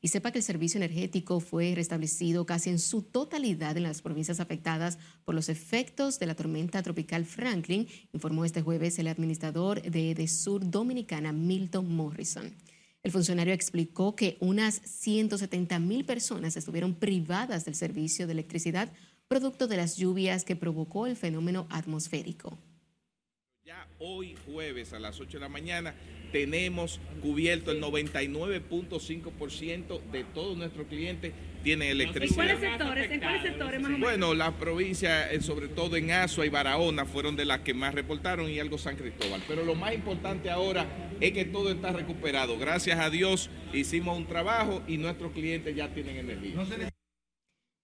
Y 0.00 0.08
sepa 0.08 0.30
que 0.30 0.38
el 0.38 0.44
servicio 0.44 0.78
energético 0.78 1.40
fue 1.40 1.72
restablecido 1.74 2.46
casi 2.46 2.70
en 2.70 2.78
su 2.78 3.02
totalidad 3.02 3.76
en 3.76 3.82
las 3.82 4.00
provincias 4.00 4.38
afectadas 4.38 4.98
por 5.24 5.34
los 5.34 5.48
efectos 5.48 6.18
de 6.20 6.26
la 6.26 6.36
tormenta 6.36 6.82
tropical 6.82 7.24
Franklin, 7.24 7.88
informó 8.12 8.44
este 8.44 8.62
jueves 8.62 8.98
el 8.98 9.08
administrador 9.08 9.82
de 9.82 10.12
Edesur 10.12 10.70
Dominicana, 10.70 11.32
Milton 11.32 11.92
Morrison. 11.94 12.54
El 13.02 13.12
funcionario 13.12 13.54
explicó 13.54 14.14
que 14.14 14.36
unas 14.40 14.80
170 14.84 15.78
mil 15.78 16.04
personas 16.04 16.56
estuvieron 16.56 16.94
privadas 16.94 17.64
del 17.64 17.74
servicio 17.74 18.26
de 18.26 18.34
electricidad 18.34 18.92
producto 19.28 19.66
de 19.66 19.76
las 19.76 19.96
lluvias 19.96 20.44
que 20.44 20.56
provocó 20.56 21.06
el 21.06 21.16
fenómeno 21.16 21.66
atmosférico. 21.70 22.58
Ya 23.68 23.86
hoy 23.98 24.34
jueves 24.46 24.94
a 24.94 24.98
las 24.98 25.20
8 25.20 25.36
de 25.36 25.40
la 25.40 25.50
mañana 25.50 25.94
tenemos 26.32 26.98
cubierto 27.20 27.70
el 27.70 27.82
99.5% 27.82 30.00
de 30.10 30.24
todos 30.24 30.56
nuestros 30.56 30.86
clientes 30.86 31.34
tienen 31.62 31.90
electricidad. 31.90 32.48
¿En 32.48 32.56
cuáles 32.56 32.60
sectores? 32.60 33.10
¿En 33.10 33.20
cuáles 33.20 33.42
sectores 33.42 33.78
más 33.82 33.90
o 33.90 33.92
menos? 33.92 34.08
Bueno, 34.08 34.32
las 34.32 34.54
provincias, 34.54 35.30
eh, 35.32 35.42
sobre 35.42 35.68
todo 35.68 35.96
en 35.96 36.10
Azua 36.12 36.46
y 36.46 36.48
Barahona, 36.48 37.04
fueron 37.04 37.36
de 37.36 37.44
las 37.44 37.60
que 37.60 37.74
más 37.74 37.92
reportaron 37.92 38.48
y 38.48 38.58
algo 38.58 38.78
San 38.78 38.96
Cristóbal. 38.96 39.42
Pero 39.46 39.66
lo 39.66 39.74
más 39.74 39.92
importante 39.92 40.48
ahora 40.48 40.86
es 41.20 41.32
que 41.32 41.44
todo 41.44 41.70
está 41.70 41.92
recuperado. 41.92 42.58
Gracias 42.58 42.98
a 42.98 43.10
Dios 43.10 43.50
hicimos 43.74 44.16
un 44.16 44.24
trabajo 44.24 44.82
y 44.88 44.96
nuestros 44.96 45.32
clientes 45.32 45.76
ya 45.76 45.92
tienen 45.92 46.16
energía. 46.16 46.54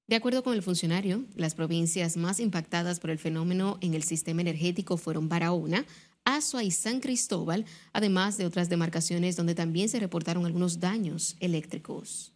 De 0.06 0.16
acuerdo 0.16 0.42
con 0.42 0.54
el 0.54 0.62
funcionario, 0.62 1.24
las 1.34 1.54
provincias 1.54 2.18
más 2.18 2.38
impactadas 2.38 3.00
por 3.00 3.08
el 3.08 3.18
fenómeno 3.18 3.78
en 3.80 3.94
el 3.94 4.02
sistema 4.02 4.42
energético 4.42 4.98
fueron 4.98 5.30
Barahona, 5.30 5.86
Azua 6.24 6.62
y 6.62 6.70
San 6.70 7.00
Cristóbal, 7.00 7.64
además 7.94 8.36
de 8.36 8.44
otras 8.44 8.68
demarcaciones 8.68 9.34
donde 9.34 9.54
también 9.54 9.88
se 9.88 10.00
reportaron 10.00 10.44
algunos 10.44 10.78
daños 10.78 11.36
eléctricos. 11.40 12.34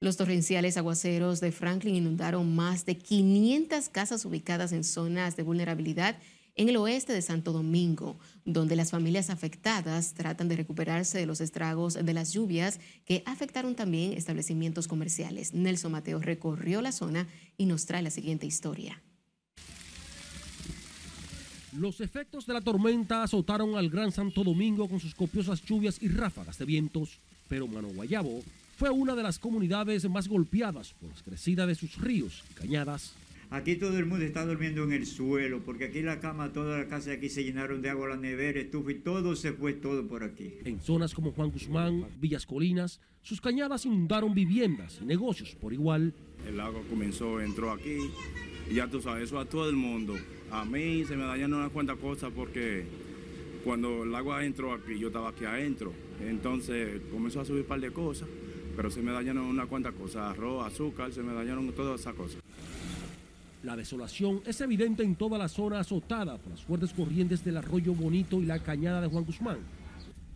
Los 0.00 0.16
torrenciales 0.16 0.78
aguaceros 0.78 1.40
de 1.40 1.52
Franklin 1.52 1.94
inundaron 1.94 2.54
más 2.54 2.86
de 2.86 2.96
500 2.96 3.90
casas 3.90 4.24
ubicadas 4.24 4.72
en 4.72 4.84
zonas 4.84 5.36
de 5.36 5.42
vulnerabilidad 5.42 6.16
en 6.56 6.70
el 6.70 6.76
oeste 6.76 7.12
de 7.12 7.22
Santo 7.22 7.52
Domingo, 7.52 8.18
donde 8.44 8.76
las 8.76 8.90
familias 8.90 9.30
afectadas 9.30 10.14
tratan 10.14 10.48
de 10.48 10.56
recuperarse 10.56 11.18
de 11.18 11.26
los 11.26 11.40
estragos 11.40 11.94
de 11.94 12.14
las 12.14 12.32
lluvias 12.32 12.80
que 13.04 13.22
afectaron 13.26 13.74
también 13.74 14.14
establecimientos 14.14 14.88
comerciales. 14.88 15.52
Nelson 15.52 15.92
Mateo 15.92 16.18
recorrió 16.18 16.80
la 16.80 16.92
zona 16.92 17.28
y 17.58 17.66
nos 17.66 17.84
trae 17.84 18.02
la 18.02 18.10
siguiente 18.10 18.46
historia. 18.46 19.02
Los 21.78 22.00
efectos 22.00 22.46
de 22.46 22.54
la 22.54 22.62
tormenta 22.62 23.22
azotaron 23.22 23.76
al 23.76 23.90
Gran 23.90 24.10
Santo 24.10 24.42
Domingo 24.42 24.88
con 24.88 24.98
sus 24.98 25.14
copiosas 25.14 25.62
lluvias 25.62 25.98
y 26.00 26.08
ráfagas 26.08 26.56
de 26.56 26.64
vientos, 26.64 27.18
pero 27.48 27.68
Mano 27.68 27.88
Guayabo 27.88 28.42
fue 28.78 28.88
una 28.88 29.14
de 29.14 29.22
las 29.22 29.38
comunidades 29.38 30.08
más 30.08 30.26
golpeadas 30.26 30.94
por 30.94 31.10
la 31.10 31.22
crecida 31.22 31.66
de 31.66 31.74
sus 31.74 31.98
ríos 31.98 32.42
y 32.50 32.54
cañadas. 32.54 33.12
Aquí 33.50 33.76
todo 33.76 33.96
el 33.96 34.06
mundo 34.06 34.24
está 34.24 34.44
durmiendo 34.44 34.82
en 34.84 34.92
el 34.92 35.06
suelo, 35.06 35.62
porque 35.64 35.84
aquí 35.84 36.02
la 36.02 36.18
cama, 36.18 36.52
toda 36.52 36.78
la 36.78 36.88
casa 36.88 37.10
de 37.10 37.16
aquí 37.16 37.28
se 37.28 37.44
llenaron 37.44 37.80
de 37.80 37.90
agua, 37.90 38.08
la 38.08 38.16
nevera, 38.16 38.60
estufa 38.60 38.90
y 38.90 38.96
todo 38.96 39.36
se 39.36 39.52
fue 39.52 39.72
todo 39.72 40.06
por 40.06 40.24
aquí. 40.24 40.54
En 40.64 40.80
zonas 40.80 41.14
como 41.14 41.30
Juan 41.32 41.50
Guzmán, 41.50 42.06
Villas 42.20 42.44
Colinas, 42.44 43.00
sus 43.22 43.40
cañadas 43.40 43.86
inundaron 43.86 44.34
viviendas 44.34 44.98
y 45.00 45.04
negocios 45.04 45.54
por 45.54 45.72
igual. 45.72 46.12
El 46.46 46.60
agua 46.60 46.80
comenzó, 46.90 47.40
entró 47.40 47.70
aquí 47.70 47.98
y 48.68 48.74
ya 48.74 48.88
tú 48.88 49.00
sabes, 49.00 49.24
eso 49.24 49.38
a 49.38 49.44
todo 49.44 49.68
el 49.68 49.76
mundo. 49.76 50.16
A 50.50 50.64
mí 50.64 51.04
se 51.04 51.16
me 51.16 51.24
dañaron 51.24 51.54
unas 51.54 51.70
cuantas 51.70 51.98
cosas 51.98 52.32
porque 52.34 52.84
cuando 53.64 54.02
el 54.02 54.14
agua 54.14 54.44
entró 54.44 54.72
aquí, 54.72 54.98
yo 54.98 55.08
estaba 55.08 55.28
aquí 55.28 55.44
adentro. 55.44 55.92
Entonces 56.20 57.00
comenzó 57.12 57.40
a 57.40 57.44
subir 57.44 57.62
un 57.62 57.68
par 57.68 57.80
de 57.80 57.92
cosas, 57.92 58.28
pero 58.74 58.90
se 58.90 59.02
me 59.02 59.12
dañaron 59.12 59.44
unas 59.44 59.66
cuantas 59.66 59.94
cosas, 59.94 60.32
arroz, 60.32 60.66
azúcar, 60.66 61.12
se 61.12 61.22
me 61.22 61.32
dañaron 61.32 61.72
todas 61.72 62.00
esas 62.00 62.14
cosas. 62.14 62.40
La 63.66 63.74
desolación 63.74 64.42
es 64.46 64.60
evidente 64.60 65.02
en 65.02 65.16
toda 65.16 65.36
la 65.36 65.48
zona 65.48 65.80
azotada 65.80 66.38
por 66.38 66.52
las 66.52 66.62
fuertes 66.62 66.92
corrientes 66.92 67.44
del 67.44 67.56
arroyo 67.56 67.94
Bonito 67.94 68.40
y 68.40 68.46
la 68.46 68.60
cañada 68.60 69.00
de 69.00 69.08
Juan 69.08 69.24
Guzmán. 69.24 69.58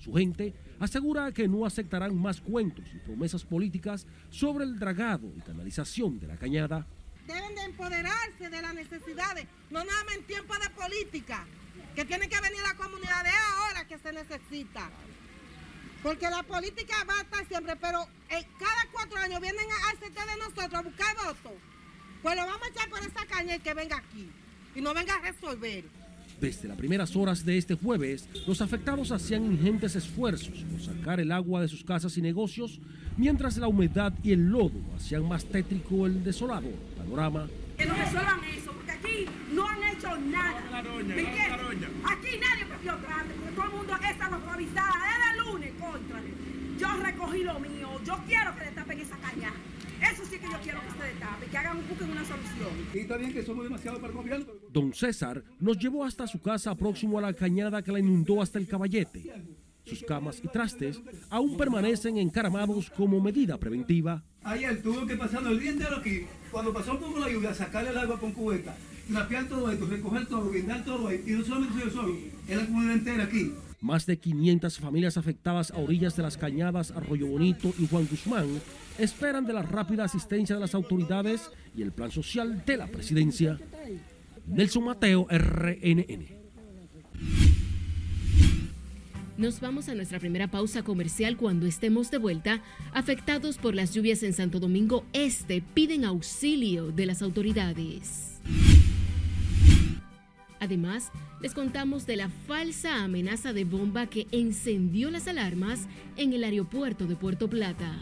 Su 0.00 0.12
gente 0.14 0.52
asegura 0.80 1.30
que 1.30 1.46
no 1.46 1.64
aceptarán 1.64 2.20
más 2.20 2.40
cuentos 2.40 2.84
y 2.92 2.98
promesas 2.98 3.44
políticas 3.44 4.04
sobre 4.30 4.64
el 4.64 4.80
dragado 4.80 5.32
y 5.36 5.42
canalización 5.42 6.18
de 6.18 6.26
la 6.26 6.38
cañada 6.38 6.88
deben 7.24 7.54
de 7.54 7.62
empoderarse 7.66 8.50
de 8.50 8.62
las 8.62 8.74
necesidades, 8.74 9.46
no 9.70 9.84
nada 9.84 10.04
más 10.06 10.16
en 10.16 10.24
tiempos 10.24 10.58
de 10.58 10.70
política, 10.70 11.46
que 11.94 12.04
tiene 12.04 12.28
que 12.28 12.40
venir 12.40 12.58
la 12.62 12.74
comunidad 12.74 13.22
de 13.22 13.30
ahora 13.30 13.86
que 13.86 13.96
se 14.00 14.12
necesita. 14.12 14.90
Porque 16.02 16.28
la 16.28 16.42
política 16.42 16.96
va 17.08 17.16
a 17.16 17.22
estar 17.22 17.46
siempre, 17.46 17.76
pero 17.76 18.08
eh, 18.28 18.44
cada 18.58 18.90
cuatro 18.90 19.18
años 19.18 19.40
vienen 19.40 19.66
a 19.70 19.90
hacer 19.90 20.10
de 20.10 20.36
nosotros 20.36 20.74
a 20.74 20.82
buscar 20.82 21.14
votos. 21.14 21.52
Pues 22.22 22.36
lo 22.36 22.42
vamos 22.46 22.62
a 22.62 22.68
echar 22.68 22.90
por 22.90 23.00
esa 23.00 23.26
caña 23.26 23.56
y 23.56 23.60
que 23.60 23.74
venga 23.74 23.96
aquí 23.96 24.30
y 24.74 24.80
no 24.80 24.92
venga 24.92 25.14
a 25.14 25.20
resolver. 25.20 25.84
Desde 26.40 26.68
las 26.68 26.76
primeras 26.76 27.14
horas 27.16 27.44
de 27.44 27.58
este 27.58 27.74
jueves, 27.74 28.28
los 28.46 28.62
afectados 28.62 29.12
hacían 29.12 29.44
ingentes 29.44 29.94
esfuerzos 29.96 30.64
por 30.70 30.80
sacar 30.80 31.20
el 31.20 31.32
agua 31.32 31.60
de 31.60 31.68
sus 31.68 31.84
casas 31.84 32.16
y 32.16 32.22
negocios, 32.22 32.80
mientras 33.16 33.56
la 33.58 33.68
humedad 33.68 34.12
y 34.22 34.32
el 34.32 34.48
lodo 34.48 34.80
hacían 34.96 35.28
más 35.28 35.44
tétrico 35.44 36.06
el 36.06 36.24
desolado 36.24 36.68
panorama. 36.96 37.46
Que 37.76 37.84
no 37.84 37.94
resuelvan 37.94 38.44
eso, 38.44 38.72
porque 38.72 38.92
aquí 38.92 39.26
no 39.52 39.68
han 39.68 39.82
hecho 39.84 40.16
nada. 40.16 40.62
Aquí 40.78 42.38
nadie 42.38 42.64
cogió 42.68 42.98
grande, 43.02 43.34
porque 43.34 43.54
todo 43.54 43.64
el 43.64 43.72
mundo 43.72 43.94
está 44.10 44.26
avisada 44.26 44.94
desde 45.08 45.30
el 45.38 45.52
lunes 45.52 45.72
contra. 45.78 46.20
Yo 46.78 47.02
recogí 47.02 47.42
lo 47.44 47.60
mío, 47.60 48.00
yo 48.04 48.18
quiero 48.26 48.56
que 48.56 48.64
le 48.64 48.70
tapen 48.72 49.00
esa 49.00 49.16
caña. 49.18 49.52
Eso 50.12 50.24
sí 50.24 50.38
que 50.38 50.46
yo 50.46 50.58
quiero 50.62 50.80
que 50.80 50.88
ustedes 50.88 51.18
tapen, 51.20 51.50
que 51.50 51.58
hagan 51.58 51.76
un 51.76 51.88
busquen 51.88 52.10
una 52.10 52.24
solución. 52.24 52.68
Y 52.94 52.98
está 52.98 53.16
bien 53.16 53.32
que 53.32 53.42
somos 53.42 53.64
demasiado 53.64 54.00
para 54.00 54.12
el 54.12 54.18
gobierno. 54.18 54.46
Don 54.70 54.92
César 54.92 55.44
nos 55.58 55.78
llevó 55.78 56.04
hasta 56.04 56.26
su 56.26 56.40
casa 56.40 56.74
próximo 56.74 57.18
a 57.18 57.22
la 57.22 57.32
cañada 57.32 57.82
que 57.82 57.92
la 57.92 58.00
inundó 58.00 58.42
hasta 58.42 58.58
el 58.58 58.66
caballete. 58.66 59.32
Sus 59.84 60.02
camas 60.02 60.40
y 60.42 60.48
trastes 60.48 61.00
aún 61.28 61.56
permanecen 61.56 62.16
encaramados 62.18 62.90
como 62.90 63.20
medida 63.20 63.58
preventiva. 63.58 64.22
Ayer 64.42 64.82
tuvo 64.82 65.06
que 65.06 65.16
pasar 65.16 65.44
el 65.46 65.58
día 65.58 65.70
entero 65.70 65.96
aquí, 65.96 66.26
cuando 66.50 66.72
pasó 66.72 66.92
un 66.92 67.00
poco 67.00 67.18
la 67.18 67.28
lluvia, 67.28 67.54
sacarle 67.54 67.90
el 67.90 67.98
agua 67.98 68.18
con 68.18 68.32
cubeta, 68.32 68.74
trapear 69.10 69.48
todo 69.48 69.70
esto, 69.70 69.86
recoger 69.86 70.26
todo, 70.26 70.50
guindar 70.50 70.84
todo 70.84 71.08
ahí. 71.08 71.22
Y 71.26 71.32
no 71.32 71.44
solamente 71.44 71.84
yo 71.84 71.90
solo, 71.90 72.16
es 72.48 72.56
la 72.56 72.66
comunidad 72.66 72.94
entera 72.94 73.24
aquí. 73.24 73.52
Más 73.80 74.06
de 74.06 74.18
500 74.18 74.78
familias 74.78 75.16
afectadas 75.16 75.70
a 75.70 75.78
orillas 75.78 76.14
de 76.14 76.22
las 76.22 76.36
cañadas 76.36 76.90
Arroyo 76.90 77.26
Bonito 77.26 77.72
y 77.78 77.86
Juan 77.86 78.06
Guzmán 78.10 78.60
esperan 79.02 79.46
de 79.46 79.52
la 79.52 79.62
rápida 79.62 80.04
asistencia 80.04 80.56
de 80.56 80.60
las 80.60 80.74
autoridades 80.74 81.50
y 81.76 81.82
el 81.82 81.92
plan 81.92 82.10
social 82.10 82.64
de 82.64 82.76
la 82.76 82.86
presidencia. 82.86 83.58
Nelson 84.46 84.84
Mateo, 84.84 85.26
RNN. 85.30 86.40
Nos 89.40 89.60
vamos 89.60 89.88
a 89.88 89.94
nuestra 89.94 90.18
primera 90.18 90.48
pausa 90.48 90.82
comercial 90.82 91.38
cuando 91.38 91.66
estemos 91.66 92.10
de 92.10 92.18
vuelta. 92.18 92.62
Afectados 92.92 93.56
por 93.56 93.74
las 93.74 93.94
lluvias 93.94 94.22
en 94.22 94.34
Santo 94.34 94.60
Domingo 94.60 95.06
Este 95.14 95.62
piden 95.62 96.04
auxilio 96.04 96.92
de 96.92 97.06
las 97.06 97.22
autoridades. 97.22 98.38
Además, 100.60 101.10
les 101.40 101.54
contamos 101.54 102.06
de 102.06 102.16
la 102.16 102.28
falsa 102.28 103.02
amenaza 103.02 103.54
de 103.54 103.64
bomba 103.64 104.08
que 104.08 104.26
encendió 104.30 105.10
las 105.10 105.26
alarmas 105.26 105.86
en 106.18 106.34
el 106.34 106.44
aeropuerto 106.44 107.06
de 107.06 107.16
Puerto 107.16 107.48
Plata. 107.48 107.96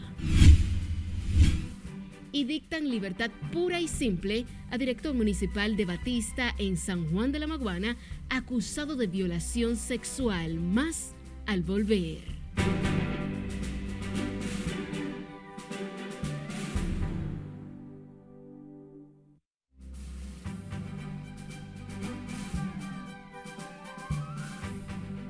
Y 2.31 2.43
dictan 2.43 2.89
libertad 2.89 3.31
pura 3.51 3.79
y 3.79 3.87
simple 3.87 4.45
a 4.69 4.77
director 4.77 5.15
municipal 5.15 5.75
de 5.75 5.85
Batista 5.85 6.53
en 6.59 6.77
San 6.77 7.11
Juan 7.11 7.31
de 7.31 7.39
la 7.39 7.47
Maguana, 7.47 7.97
acusado 8.29 8.95
de 8.95 9.07
violación 9.07 9.75
sexual, 9.75 10.59
más 10.59 11.15
al 11.47 11.63
volver. 11.63 12.39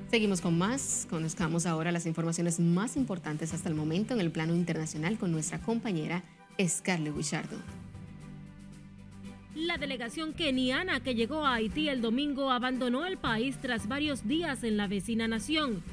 Seguimos 0.09 0.41
con 0.41 0.57
más. 0.57 1.07
Conozcamos 1.09 1.65
ahora 1.65 1.91
las 1.91 2.07
informaciones 2.07 2.59
más 2.59 2.97
importantes 2.97 3.53
hasta 3.53 3.69
el 3.69 3.75
momento 3.75 4.15
en 4.15 4.19
el 4.19 4.31
plano 4.31 4.55
internacional 4.55 5.17
con 5.17 5.31
nuestra 5.31 5.59
compañera 5.59 6.23
Scarlett 6.67 7.15
Guichardo. 7.15 7.57
La 9.55 9.77
delegación 9.77 10.33
keniana 10.33 11.01
que 11.01 11.15
llegó 11.15 11.45
a 11.45 11.55
Haití 11.55 11.89
el 11.89 12.01
domingo 12.01 12.51
abandonó 12.51 13.05
el 13.05 13.17
país 13.17 13.57
tras 13.61 13.87
varios 13.87 14.27
días 14.27 14.63
en 14.63 14.77
la 14.77 14.87
vecina 14.87 15.27
nación. 15.27 15.83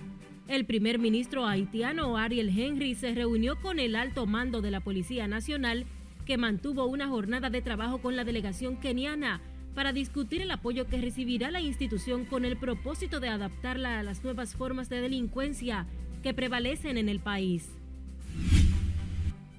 El 0.46 0.64
primer 0.64 0.98
ministro 0.98 1.46
haitiano 1.46 2.16
Ariel 2.16 2.56
Henry 2.56 2.94
se 2.94 3.14
reunió 3.14 3.60
con 3.60 3.80
el 3.80 3.96
alto 3.96 4.26
mando 4.26 4.60
de 4.60 4.70
la 4.70 4.80
Policía 4.80 5.26
Nacional 5.26 5.86
que 6.24 6.38
mantuvo 6.38 6.86
una 6.86 7.08
jornada 7.08 7.50
de 7.50 7.62
trabajo 7.62 7.98
con 7.98 8.14
la 8.14 8.24
delegación 8.24 8.76
keniana 8.76 9.40
para 9.74 9.92
discutir 9.92 10.42
el 10.42 10.50
apoyo 10.50 10.86
que 10.86 11.00
recibirá 11.00 11.50
la 11.50 11.60
institución 11.60 12.24
con 12.24 12.44
el 12.44 12.56
propósito 12.56 13.20
de 13.20 13.28
adaptarla 13.28 13.98
a 13.98 14.02
las 14.02 14.22
nuevas 14.22 14.54
formas 14.54 14.88
de 14.88 15.00
delincuencia 15.00 15.86
que 16.22 16.34
prevalecen 16.34 16.98
en 16.98 17.08
el 17.08 17.20
país. 17.20 17.68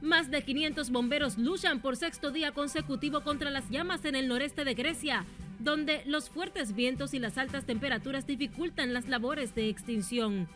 Más 0.01 0.29
de 0.29 0.43
500 0.43 0.91
bomberos 0.91 1.37
luchan 1.39 1.81
por 1.81 1.97
sexto 1.97 2.31
día 2.31 2.51
consecutivo 2.51 3.21
contra 3.21 3.49
las 3.49 3.69
llamas 3.69 4.05
en 4.05 4.15
el 4.15 4.27
noreste 4.27 4.63
de 4.63 4.75
Grecia, 4.75 5.25
donde 5.59 6.03
los 6.05 6.29
fuertes 6.29 6.75
vientos 6.75 7.15
y 7.15 7.19
las 7.19 7.37
altas 7.39 7.65
temperaturas 7.65 8.27
dificultan 8.27 8.93
las 8.93 9.07
labores 9.07 9.55
de 9.55 9.69
extinción. 9.69 10.47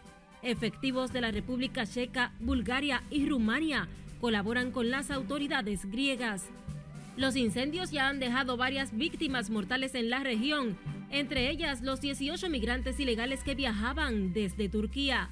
Efectivos 0.44 1.12
de 1.12 1.22
la 1.22 1.32
República 1.32 1.88
Checa, 1.88 2.34
Bulgaria 2.40 3.02
y 3.10 3.28
Rumania 3.28 3.88
colaboran 4.20 4.72
con 4.72 4.92
las 4.92 5.10
autoridades 5.10 5.86
griegas. 5.86 6.46
Los 7.18 7.36
incendios 7.36 7.90
ya 7.90 8.08
han 8.10 8.20
dejado 8.20 8.58
varias 8.58 8.96
víctimas 8.96 9.50
mortales 9.50 9.96
en 9.96 10.12
la 10.12 10.20
región, 10.20 10.78
entre 11.10 11.50
ellas 11.50 11.82
los 11.82 12.00
18 12.00 12.48
migrantes 12.50 13.00
ilegales 13.00 13.44
que 13.44 13.56
viajaban 13.56 14.34
desde 14.34 14.70
Turquía. 14.70 15.30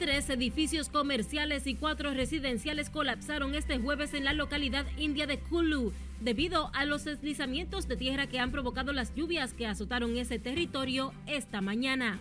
Tres 0.00 0.30
edificios 0.30 0.88
comerciales 0.88 1.66
y 1.66 1.74
cuatro 1.74 2.14
residenciales 2.14 2.88
colapsaron 2.88 3.54
este 3.54 3.78
jueves 3.78 4.14
en 4.14 4.24
la 4.24 4.32
localidad 4.32 4.86
india 4.96 5.26
de 5.26 5.38
Kulu 5.38 5.92
debido 6.22 6.70
a 6.72 6.86
los 6.86 7.04
deslizamientos 7.04 7.86
de 7.86 7.98
tierra 7.98 8.26
que 8.26 8.38
han 8.38 8.50
provocado 8.50 8.94
las 8.94 9.14
lluvias 9.14 9.52
que 9.52 9.66
azotaron 9.66 10.16
ese 10.16 10.38
territorio 10.38 11.12
esta 11.26 11.60
mañana. 11.60 12.18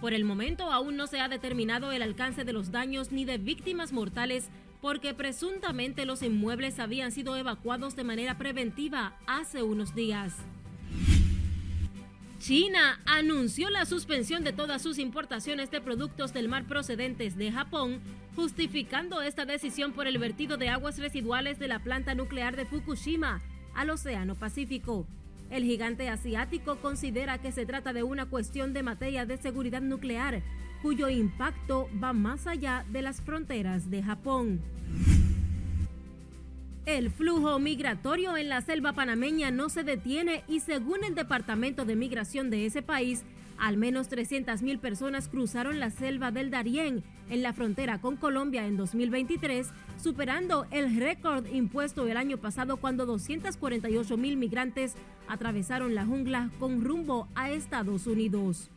Por 0.00 0.12
el 0.12 0.24
momento 0.24 0.72
aún 0.72 0.96
no 0.96 1.06
se 1.06 1.20
ha 1.20 1.28
determinado 1.28 1.92
el 1.92 2.02
alcance 2.02 2.42
de 2.42 2.52
los 2.52 2.72
daños 2.72 3.12
ni 3.12 3.24
de 3.24 3.38
víctimas 3.38 3.92
mortales 3.92 4.48
porque 4.80 5.14
presuntamente 5.14 6.06
los 6.06 6.24
inmuebles 6.24 6.80
habían 6.80 7.12
sido 7.12 7.36
evacuados 7.36 7.94
de 7.94 8.02
manera 8.02 8.38
preventiva 8.38 9.14
hace 9.28 9.62
unos 9.62 9.94
días. 9.94 10.34
China 12.40 12.98
anunció 13.04 13.68
la 13.68 13.84
suspensión 13.84 14.42
de 14.44 14.54
todas 14.54 14.80
sus 14.80 14.98
importaciones 14.98 15.70
de 15.70 15.82
productos 15.82 16.32
del 16.32 16.48
mar 16.48 16.64
procedentes 16.64 17.36
de 17.36 17.52
Japón, 17.52 18.00
justificando 18.34 19.20
esta 19.20 19.44
decisión 19.44 19.92
por 19.92 20.06
el 20.06 20.16
vertido 20.16 20.56
de 20.56 20.70
aguas 20.70 20.98
residuales 20.98 21.58
de 21.58 21.68
la 21.68 21.80
planta 21.80 22.14
nuclear 22.14 22.56
de 22.56 22.64
Fukushima 22.64 23.42
al 23.74 23.90
Océano 23.90 24.36
Pacífico. 24.36 25.06
El 25.50 25.64
gigante 25.64 26.08
asiático 26.08 26.76
considera 26.76 27.36
que 27.42 27.52
se 27.52 27.66
trata 27.66 27.92
de 27.92 28.04
una 28.04 28.24
cuestión 28.24 28.72
de 28.72 28.84
materia 28.84 29.26
de 29.26 29.36
seguridad 29.36 29.82
nuclear, 29.82 30.42
cuyo 30.80 31.10
impacto 31.10 31.90
va 32.02 32.14
más 32.14 32.46
allá 32.46 32.86
de 32.88 33.02
las 33.02 33.20
fronteras 33.20 33.90
de 33.90 34.02
Japón. 34.02 34.62
El 36.96 37.12
flujo 37.12 37.60
migratorio 37.60 38.36
en 38.36 38.48
la 38.48 38.62
selva 38.62 38.92
panameña 38.92 39.52
no 39.52 39.68
se 39.68 39.84
detiene 39.84 40.42
y 40.48 40.58
según 40.58 41.04
el 41.04 41.14
Departamento 41.14 41.84
de 41.84 41.94
Migración 41.94 42.50
de 42.50 42.66
ese 42.66 42.82
país, 42.82 43.22
al 43.58 43.76
menos 43.76 44.10
300.000 44.10 44.80
personas 44.80 45.28
cruzaron 45.28 45.78
la 45.78 45.90
selva 45.90 46.32
del 46.32 46.50
Darién 46.50 47.04
en 47.28 47.42
la 47.44 47.52
frontera 47.52 48.00
con 48.00 48.16
Colombia 48.16 48.66
en 48.66 48.76
2023, 48.76 49.68
superando 50.02 50.66
el 50.72 50.96
récord 50.96 51.46
impuesto 51.46 52.08
el 52.08 52.16
año 52.16 52.38
pasado 52.38 52.76
cuando 52.78 53.06
248.000 53.06 54.36
migrantes 54.36 54.94
atravesaron 55.28 55.94
la 55.94 56.04
jungla 56.04 56.50
con 56.58 56.82
rumbo 56.82 57.28
a 57.36 57.52
Estados 57.52 58.08
Unidos. 58.08 58.68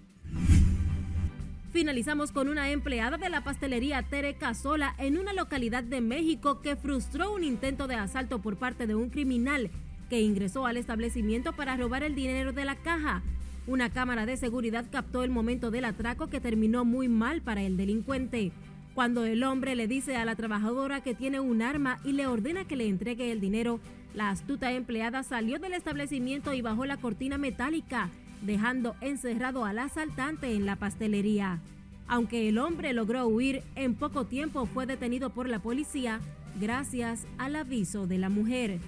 Finalizamos 1.73 2.31
con 2.31 2.49
una 2.49 2.69
empleada 2.69 3.17
de 3.17 3.31
la 3.31 3.43
pastelería 3.43 4.03
Tere 4.03 4.35
Casola 4.35 4.93
en 4.99 5.17
una 5.17 5.33
localidad 5.33 5.83
de 5.83 6.01
México 6.01 6.61
que 6.61 6.75
frustró 6.75 7.33
un 7.33 7.43
intento 7.43 7.87
de 7.87 7.95
asalto 7.95 8.43
por 8.43 8.57
parte 8.57 8.85
de 8.85 8.93
un 8.93 9.09
criminal 9.09 9.71
que 10.07 10.21
ingresó 10.21 10.67
al 10.67 10.77
establecimiento 10.77 11.53
para 11.53 11.75
robar 11.75 12.03
el 12.03 12.13
dinero 12.13 12.53
de 12.53 12.63
la 12.63 12.75
caja. 12.75 13.23
Una 13.65 13.89
cámara 13.89 14.27
de 14.27 14.37
seguridad 14.37 14.85
captó 14.91 15.23
el 15.23 15.31
momento 15.31 15.71
del 15.71 15.85
atraco 15.85 16.27
que 16.27 16.39
terminó 16.39 16.85
muy 16.85 17.07
mal 17.07 17.41
para 17.41 17.63
el 17.63 17.75
delincuente. 17.75 18.51
Cuando 18.93 19.25
el 19.25 19.43
hombre 19.43 19.73
le 19.75 19.87
dice 19.87 20.15
a 20.15 20.25
la 20.25 20.35
trabajadora 20.35 21.01
que 21.01 21.15
tiene 21.15 21.39
un 21.39 21.63
arma 21.63 21.99
y 22.03 22.11
le 22.11 22.27
ordena 22.27 22.65
que 22.65 22.75
le 22.75 22.87
entregue 22.87 23.31
el 23.31 23.41
dinero, 23.41 23.79
la 24.13 24.29
astuta 24.29 24.71
empleada 24.71 25.23
salió 25.23 25.57
del 25.57 25.73
establecimiento 25.73 26.53
y 26.53 26.61
bajó 26.61 26.85
la 26.85 26.97
cortina 26.97 27.39
metálica 27.39 28.11
dejando 28.45 28.95
encerrado 29.01 29.65
al 29.65 29.79
asaltante 29.79 30.53
en 30.53 30.65
la 30.65 30.75
pastelería. 30.75 31.59
Aunque 32.07 32.49
el 32.49 32.57
hombre 32.57 32.93
logró 32.93 33.25
huir, 33.27 33.63
en 33.75 33.95
poco 33.95 34.25
tiempo 34.25 34.65
fue 34.65 34.85
detenido 34.85 35.31
por 35.31 35.49
la 35.49 35.59
policía 35.59 36.19
gracias 36.59 37.25
al 37.37 37.55
aviso 37.55 38.07
de 38.07 38.17
la 38.17 38.29
mujer. 38.29 38.79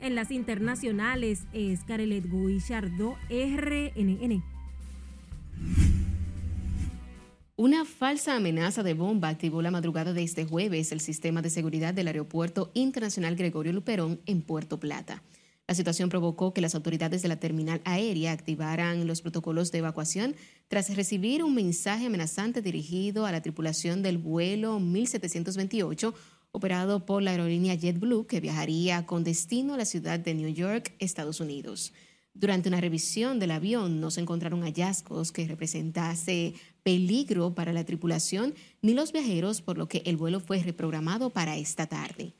En 0.00 0.14
las 0.14 0.30
internacionales 0.30 1.44
es 1.52 1.82
Carelet 1.84 2.30
Guillardó, 2.30 3.16
RNN. 3.28 4.44
Una 7.56 7.84
falsa 7.84 8.36
amenaza 8.36 8.84
de 8.84 8.94
bomba 8.94 9.28
activó 9.28 9.62
la 9.62 9.72
madrugada 9.72 10.12
de 10.12 10.22
este 10.22 10.44
jueves 10.44 10.92
el 10.92 11.00
sistema 11.00 11.42
de 11.42 11.50
seguridad 11.50 11.92
del 11.92 12.06
Aeropuerto 12.06 12.70
Internacional 12.74 13.34
Gregorio 13.34 13.72
Luperón 13.72 14.20
en 14.26 14.42
Puerto 14.42 14.78
Plata. 14.78 15.24
La 15.68 15.74
situación 15.74 16.08
provocó 16.08 16.54
que 16.54 16.62
las 16.62 16.74
autoridades 16.74 17.20
de 17.20 17.28
la 17.28 17.36
terminal 17.36 17.82
aérea 17.84 18.32
activaran 18.32 19.06
los 19.06 19.20
protocolos 19.20 19.70
de 19.70 19.78
evacuación 19.78 20.34
tras 20.68 20.96
recibir 20.96 21.44
un 21.44 21.54
mensaje 21.54 22.06
amenazante 22.06 22.62
dirigido 22.62 23.26
a 23.26 23.32
la 23.32 23.42
tripulación 23.42 24.02
del 24.02 24.16
vuelo 24.16 24.80
1728 24.80 26.14
operado 26.52 27.04
por 27.04 27.22
la 27.22 27.32
aerolínea 27.32 27.74
JetBlue 27.74 28.26
que 28.26 28.40
viajaría 28.40 29.04
con 29.04 29.24
destino 29.24 29.74
a 29.74 29.76
la 29.76 29.84
ciudad 29.84 30.18
de 30.18 30.32
New 30.32 30.48
York, 30.48 30.94
Estados 31.00 31.38
Unidos. 31.38 31.92
Durante 32.32 32.70
una 32.70 32.80
revisión 32.80 33.38
del 33.38 33.50
avión 33.50 34.00
no 34.00 34.10
se 34.10 34.22
encontraron 34.22 34.62
hallazgos 34.62 35.32
que 35.32 35.46
representase 35.46 36.54
peligro 36.82 37.54
para 37.54 37.74
la 37.74 37.84
tripulación 37.84 38.54
ni 38.80 38.94
los 38.94 39.12
viajeros, 39.12 39.60
por 39.60 39.76
lo 39.76 39.86
que 39.86 40.02
el 40.06 40.16
vuelo 40.16 40.40
fue 40.40 40.62
reprogramado 40.62 41.28
para 41.28 41.58
esta 41.58 41.86
tarde. 41.86 42.32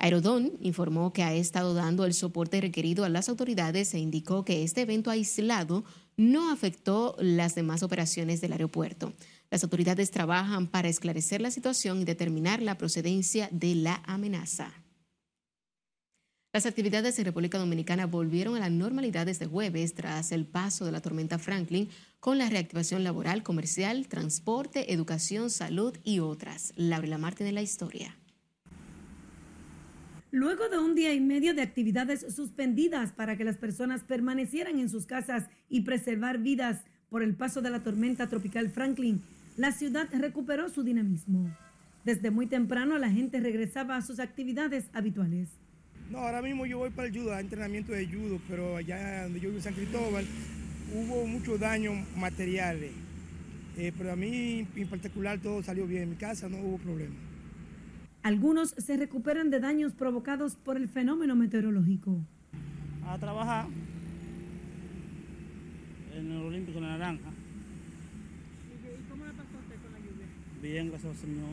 Aerodón 0.00 0.52
informó 0.60 1.12
que 1.12 1.22
ha 1.22 1.34
estado 1.34 1.74
dando 1.74 2.06
el 2.06 2.14
soporte 2.14 2.58
requerido 2.58 3.04
a 3.04 3.10
las 3.10 3.28
autoridades 3.28 3.92
e 3.92 3.98
indicó 3.98 4.46
que 4.46 4.64
este 4.64 4.80
evento 4.80 5.10
aislado 5.10 5.84
no 6.16 6.50
afectó 6.50 7.16
las 7.18 7.54
demás 7.54 7.82
operaciones 7.82 8.40
del 8.40 8.52
aeropuerto. 8.52 9.12
Las 9.50 9.62
autoridades 9.62 10.10
trabajan 10.10 10.68
para 10.68 10.88
esclarecer 10.88 11.42
la 11.42 11.50
situación 11.50 12.00
y 12.00 12.04
determinar 12.04 12.62
la 12.62 12.78
procedencia 12.78 13.50
de 13.52 13.74
la 13.74 14.02
amenaza. 14.06 14.72
Las 16.54 16.64
actividades 16.64 17.18
en 17.18 17.26
República 17.26 17.58
Dominicana 17.58 18.06
volvieron 18.06 18.56
a 18.56 18.60
la 18.60 18.70
normalidad 18.70 19.28
este 19.28 19.46
jueves 19.46 19.94
tras 19.94 20.32
el 20.32 20.46
paso 20.46 20.86
de 20.86 20.92
la 20.92 21.02
tormenta 21.02 21.38
Franklin 21.38 21.90
con 22.20 22.38
la 22.38 22.48
reactivación 22.48 23.04
laboral, 23.04 23.42
comercial, 23.42 24.08
transporte, 24.08 24.94
educación, 24.94 25.50
salud 25.50 25.96
y 26.04 26.20
otras. 26.20 26.72
Laura 26.74 27.18
Martín 27.18 27.46
en 27.46 27.54
la 27.54 27.62
historia. 27.62 28.16
Luego 30.32 30.68
de 30.68 30.78
un 30.78 30.94
día 30.94 31.12
y 31.12 31.20
medio 31.20 31.54
de 31.54 31.62
actividades 31.62 32.24
suspendidas 32.32 33.10
para 33.10 33.36
que 33.36 33.42
las 33.42 33.56
personas 33.56 34.04
permanecieran 34.04 34.78
en 34.78 34.88
sus 34.88 35.04
casas 35.04 35.48
y 35.68 35.80
preservar 35.80 36.38
vidas 36.38 36.82
por 37.08 37.24
el 37.24 37.34
paso 37.34 37.62
de 37.62 37.70
la 37.70 37.82
tormenta 37.82 38.28
tropical 38.28 38.70
Franklin, 38.70 39.22
la 39.56 39.72
ciudad 39.72 40.08
recuperó 40.12 40.68
su 40.68 40.84
dinamismo. 40.84 41.50
Desde 42.04 42.30
muy 42.30 42.46
temprano 42.46 42.96
la 42.98 43.10
gente 43.10 43.40
regresaba 43.40 43.96
a 43.96 44.02
sus 44.02 44.20
actividades 44.20 44.84
habituales. 44.92 45.48
No, 46.12 46.18
ahora 46.18 46.42
mismo 46.42 46.64
yo 46.64 46.78
voy 46.78 46.90
para 46.90 47.08
el 47.08 47.16
judo, 47.16 47.34
a 47.34 47.40
entrenamiento 47.40 47.90
de 47.90 48.06
judo, 48.06 48.40
pero 48.48 48.76
allá 48.76 49.24
donde 49.24 49.40
yo 49.40 49.48
vivo 49.48 49.58
en 49.58 49.64
San 49.64 49.74
Cristóbal 49.74 50.24
hubo 50.94 51.26
muchos 51.26 51.58
daños 51.58 51.96
materiales. 52.16 52.92
Eh, 53.76 53.92
pero 53.98 54.12
a 54.12 54.16
mí 54.16 54.64
en 54.76 54.88
particular 54.88 55.40
todo 55.40 55.60
salió 55.64 55.88
bien, 55.88 56.04
en 56.04 56.10
mi 56.10 56.16
casa 56.16 56.48
no 56.48 56.58
hubo 56.58 56.78
problema. 56.78 57.14
Algunos 58.22 58.74
se 58.76 58.98
recuperan 58.98 59.48
de 59.50 59.60
daños 59.60 59.94
provocados 59.94 60.54
por 60.54 60.76
el 60.76 60.88
fenómeno 60.88 61.34
meteorológico. 61.36 62.18
A 63.06 63.18
trabajar 63.18 63.66
en 66.14 66.30
el 66.30 66.42
Olímpico 66.42 66.80
de 66.80 66.86
Naranja. 66.86 67.30
¿Y 68.68 69.10
cómo 69.10 69.24
le 69.24 69.32
pasó 69.32 69.56
a 69.56 69.60
usted 69.60 69.76
con 69.76 69.92
la 69.92 69.98
lluvia? 69.98 70.26
Bien, 70.60 70.88
gracias 70.90 71.12
al 71.12 71.18
Señor. 71.18 71.48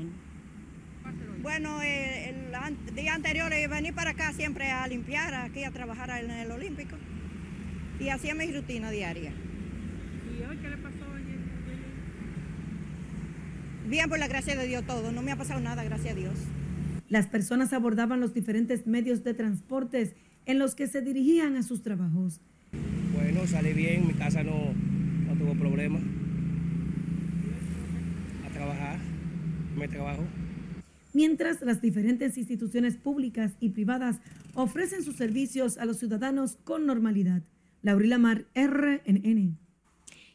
Bueno, 1.42 1.82
eh, 1.82 2.30
el 2.30 2.96
día 2.96 3.14
anterior 3.14 3.50
vení 3.50 3.94
para 3.94 4.12
acá 4.12 4.34
siempre 4.34 4.70
a 4.70 4.86
limpiar, 4.88 5.34
aquí 5.36 5.64
a 5.64 5.72
trabajar 5.72 6.10
en 6.22 6.32
el 6.32 6.52
Olímpico. 6.52 6.98
Y 7.98 8.10
hacía 8.10 8.36
mi 8.36 8.52
rutina 8.52 8.92
diaria. 8.92 9.32
¿Y 9.32 10.44
hoy 10.44 10.58
qué 10.58 10.70
le 10.70 10.78
pasó? 10.78 10.98
Bien, 13.88 14.10
por 14.10 14.20
la 14.20 14.28
gracia 14.28 14.54
de 14.58 14.68
Dios 14.68 14.86
todo. 14.86 15.14
No 15.14 15.22
me 15.22 15.32
ha 15.32 15.38
pasado 15.38 15.62
nada, 15.62 15.82
gracias 15.86 16.12
a 16.12 16.16
Dios. 16.16 16.34
Las 17.10 17.28
personas 17.28 17.72
abordaban 17.74 18.20
los 18.20 18.34
diferentes 18.34 18.86
medios 18.86 19.24
de 19.24 19.34
transportes 19.34 20.14
en 20.46 20.60
los 20.60 20.76
que 20.76 20.88
se 20.88 21.02
dirigían 21.02 21.56
a 21.56 21.64
sus 21.64 21.82
trabajos. 21.82 22.42
Bueno, 23.14 23.48
salí 23.48 23.74
bien, 23.74 24.08
mi 24.08 24.14
casa 24.14 24.44
no, 24.44 24.74
no 25.28 25.34
tuvo 25.36 25.54
problema. 25.56 26.00
A 28.46 28.54
trabajar, 28.54 29.00
me 29.78 29.88
trabajo. 29.88 30.24
Mientras 31.14 31.62
las 31.62 31.82
diferentes 31.82 32.38
instituciones 32.38 32.98
públicas 32.98 33.54
y 33.60 33.70
privadas 33.70 34.18
ofrecen 34.54 35.04
sus 35.04 35.16
servicios 35.16 35.78
a 35.78 35.86
los 35.86 35.98
ciudadanos 35.98 36.58
con 36.64 36.86
normalidad. 36.86 37.42
Laurila 37.82 38.18
Mar, 38.18 38.46
RNN. 38.54 39.58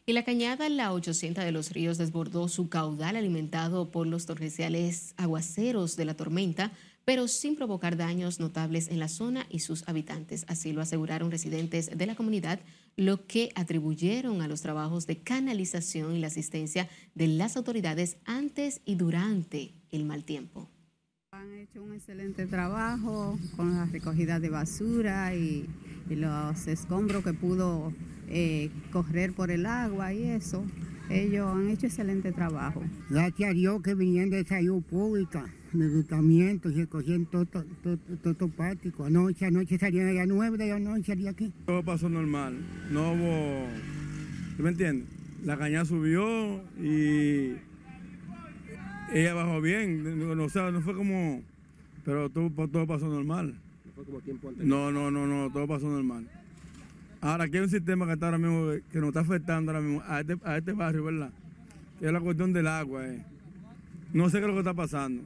Y 0.04 0.14
la 0.14 0.24
cañada 0.24 0.68
La 0.68 0.92
800 0.92 1.44
de 1.44 1.52
los 1.52 1.70
ríos 1.70 1.96
desbordó 1.96 2.48
su 2.48 2.68
caudal 2.68 3.14
alimentado 3.14 3.92
por 3.92 4.08
los 4.08 4.26
torrenciales 4.26 5.14
aguaceros 5.16 5.94
de 5.94 6.04
la 6.04 6.14
tormenta, 6.14 6.72
pero 7.04 7.28
sin 7.28 7.54
provocar 7.54 7.96
daños 7.96 8.40
notables 8.40 8.88
en 8.88 8.98
la 8.98 9.06
zona 9.06 9.46
y 9.48 9.60
sus 9.60 9.88
habitantes. 9.88 10.44
Así 10.48 10.72
lo 10.72 10.80
aseguraron 10.80 11.30
residentes 11.30 11.96
de 11.96 12.06
la 12.06 12.16
comunidad, 12.16 12.58
lo 12.96 13.28
que 13.28 13.50
atribuyeron 13.54 14.42
a 14.42 14.48
los 14.48 14.60
trabajos 14.60 15.06
de 15.06 15.18
canalización 15.20 16.16
y 16.16 16.18
la 16.18 16.26
asistencia 16.26 16.88
de 17.14 17.28
las 17.28 17.56
autoridades 17.56 18.16
antes 18.24 18.80
y 18.84 18.96
durante 18.96 19.72
el 19.92 20.04
mal 20.04 20.24
tiempo. 20.24 20.68
Han 21.42 21.54
hecho 21.54 21.82
un 21.82 21.92
excelente 21.92 22.46
trabajo 22.46 23.36
con 23.56 23.74
la 23.74 23.86
recogida 23.86 24.38
de 24.38 24.48
basura 24.48 25.34
y, 25.34 25.66
y 26.08 26.14
los 26.14 26.68
escombros 26.68 27.24
que 27.24 27.32
pudo 27.32 27.92
eh, 28.28 28.70
correr 28.92 29.32
por 29.32 29.50
el 29.50 29.66
agua 29.66 30.14
y 30.14 30.22
eso. 30.22 30.64
Ellos 31.10 31.52
han 31.52 31.68
hecho 31.68 31.86
excelente 31.86 32.30
trabajo. 32.30 32.80
Gracias 33.10 33.50
a 33.50 33.54
Dios 33.54 33.82
que 33.82 33.96
vinieron 33.96 34.30
de 34.30 34.44
salud 34.44 34.84
pública, 34.84 35.52
de 35.72 36.04
tratamiento, 36.04 36.70
se 36.70 36.86
cogieron 36.86 37.26
todo, 37.26 37.44
todo, 37.46 37.64
todo, 37.82 38.34
todo 38.34 38.48
pático. 38.48 39.04
Anoche, 39.04 39.44
anoche 39.44 39.78
salían 39.78 40.10
a 40.10 40.12
las 40.12 40.28
9 40.28 40.56
de 40.58 40.68
la 40.68 40.78
noche, 40.78 41.06
salí 41.06 41.26
aquí. 41.26 41.52
Todo 41.66 41.82
pasó 41.82 42.08
normal, 42.08 42.56
no 42.92 43.14
hubo, 43.14 43.66
¿tú 44.56 44.62
me 44.62 44.70
entiendes? 44.70 45.08
La 45.44 45.58
caña 45.58 45.84
subió 45.84 46.62
y 46.80 47.56
ella 49.14 49.34
bajó 49.34 49.60
bien, 49.60 50.40
o 50.40 50.48
sea, 50.48 50.70
no 50.70 50.80
fue 50.80 50.94
como, 50.94 51.42
pero 52.04 52.30
todo, 52.30 52.50
todo 52.68 52.86
pasó 52.86 53.06
normal. 53.06 53.54
¿No 53.84 53.92
fue 53.92 54.04
como 54.04 54.20
tiempo 54.20 54.48
anterior? 54.48 54.68
No, 54.68 54.90
no, 54.90 55.10
no, 55.10 55.26
no, 55.26 55.52
todo 55.52 55.66
pasó 55.66 55.88
normal. 55.88 56.26
Ahora, 57.20 57.44
aquí 57.44 57.56
hay 57.56 57.62
un 57.62 57.70
sistema 57.70 58.04
que 58.06 58.14
está 58.14 58.26
ahora 58.26 58.38
mismo, 58.38 58.72
que 58.90 58.98
nos 58.98 59.08
está 59.08 59.20
afectando 59.20 59.70
ahora 59.70 59.80
mismo 59.80 60.02
a 60.06 60.20
este, 60.20 60.36
a 60.44 60.58
este 60.58 60.72
barrio, 60.72 61.04
¿verdad? 61.04 61.30
Que 62.00 62.06
es 62.06 62.12
la 62.12 62.20
cuestión 62.20 62.52
del 62.52 62.66
agua. 62.66 63.06
Eh. 63.06 63.24
No 64.12 64.28
sé 64.28 64.38
qué 64.38 64.44
es 64.44 64.48
lo 64.48 64.54
que 64.54 64.58
está 64.58 64.74
pasando. 64.74 65.22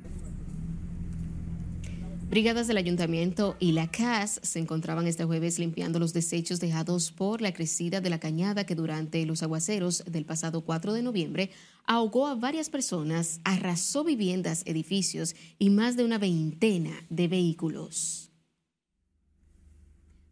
Brigadas 2.29 2.67
del 2.67 2.77
Ayuntamiento 2.77 3.57
y 3.61 3.71
la 3.73 3.89
CAS 3.89 4.41
se 4.43 4.59
encontraban 4.59 5.07
este 5.07 5.25
jueves 5.25 5.61
limpiando 5.61 6.01
los 6.01 6.13
desechos 6.13 6.59
dejados 6.59 7.13
por 7.13 7.41
la 7.41 7.55
crecida 7.55 8.01
de 8.01 8.11
la 8.11 8.19
cañada 8.19 8.67
que 8.67 8.75
durante 8.75 9.25
los 9.25 9.45
aguaceros 9.45 10.05
del 10.11 10.25
pasado 10.25 10.63
4 10.63 10.93
de 10.93 11.03
noviembre 11.03 11.51
ahogó 11.87 12.27
a 12.27 12.35
varias 12.35 12.71
personas, 12.71 13.41
arrasó 13.45 14.05
viviendas, 14.05 14.63
edificios 14.67 15.35
y 15.59 15.71
más 15.71 15.97
de 15.97 16.05
una 16.05 16.19
veintena 16.19 16.93
de 17.09 17.29
vehículos. 17.29 18.31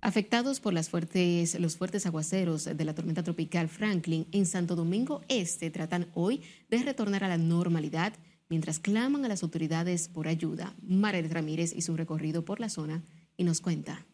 Afectados 0.01 0.61
por 0.61 0.75
las 0.75 0.90
fuertes, 0.90 1.59
los 1.59 1.79
fuertes 1.79 2.05
aguaceros 2.05 2.64
de 2.64 2.85
la 2.85 2.95
tormenta 2.95 3.23
tropical 3.23 3.69
Franklin 3.69 4.27
en 4.33 4.45
Santo 4.45 4.77
Domingo 4.77 5.23
Este 5.29 5.71
tratan 5.71 6.09
hoy 6.12 6.43
de 6.69 6.83
retornar 6.83 7.25
a 7.25 7.29
la 7.29 7.38
normalidad 7.38 8.12
mientras 8.51 8.81
claman 8.81 9.25
a 9.25 9.29
las 9.29 9.43
autoridades 9.43 10.09
por 10.09 10.29
ayuda. 10.29 10.75
Maret 10.83 11.33
Ramírez 11.33 11.73
hizo 11.75 11.93
un 11.93 11.99
recorrido 11.99 12.45
por 12.45 12.61
la 12.61 12.69
zona 12.69 13.03
y 13.38 13.45
nos 13.45 13.62
cuenta. 13.62 14.05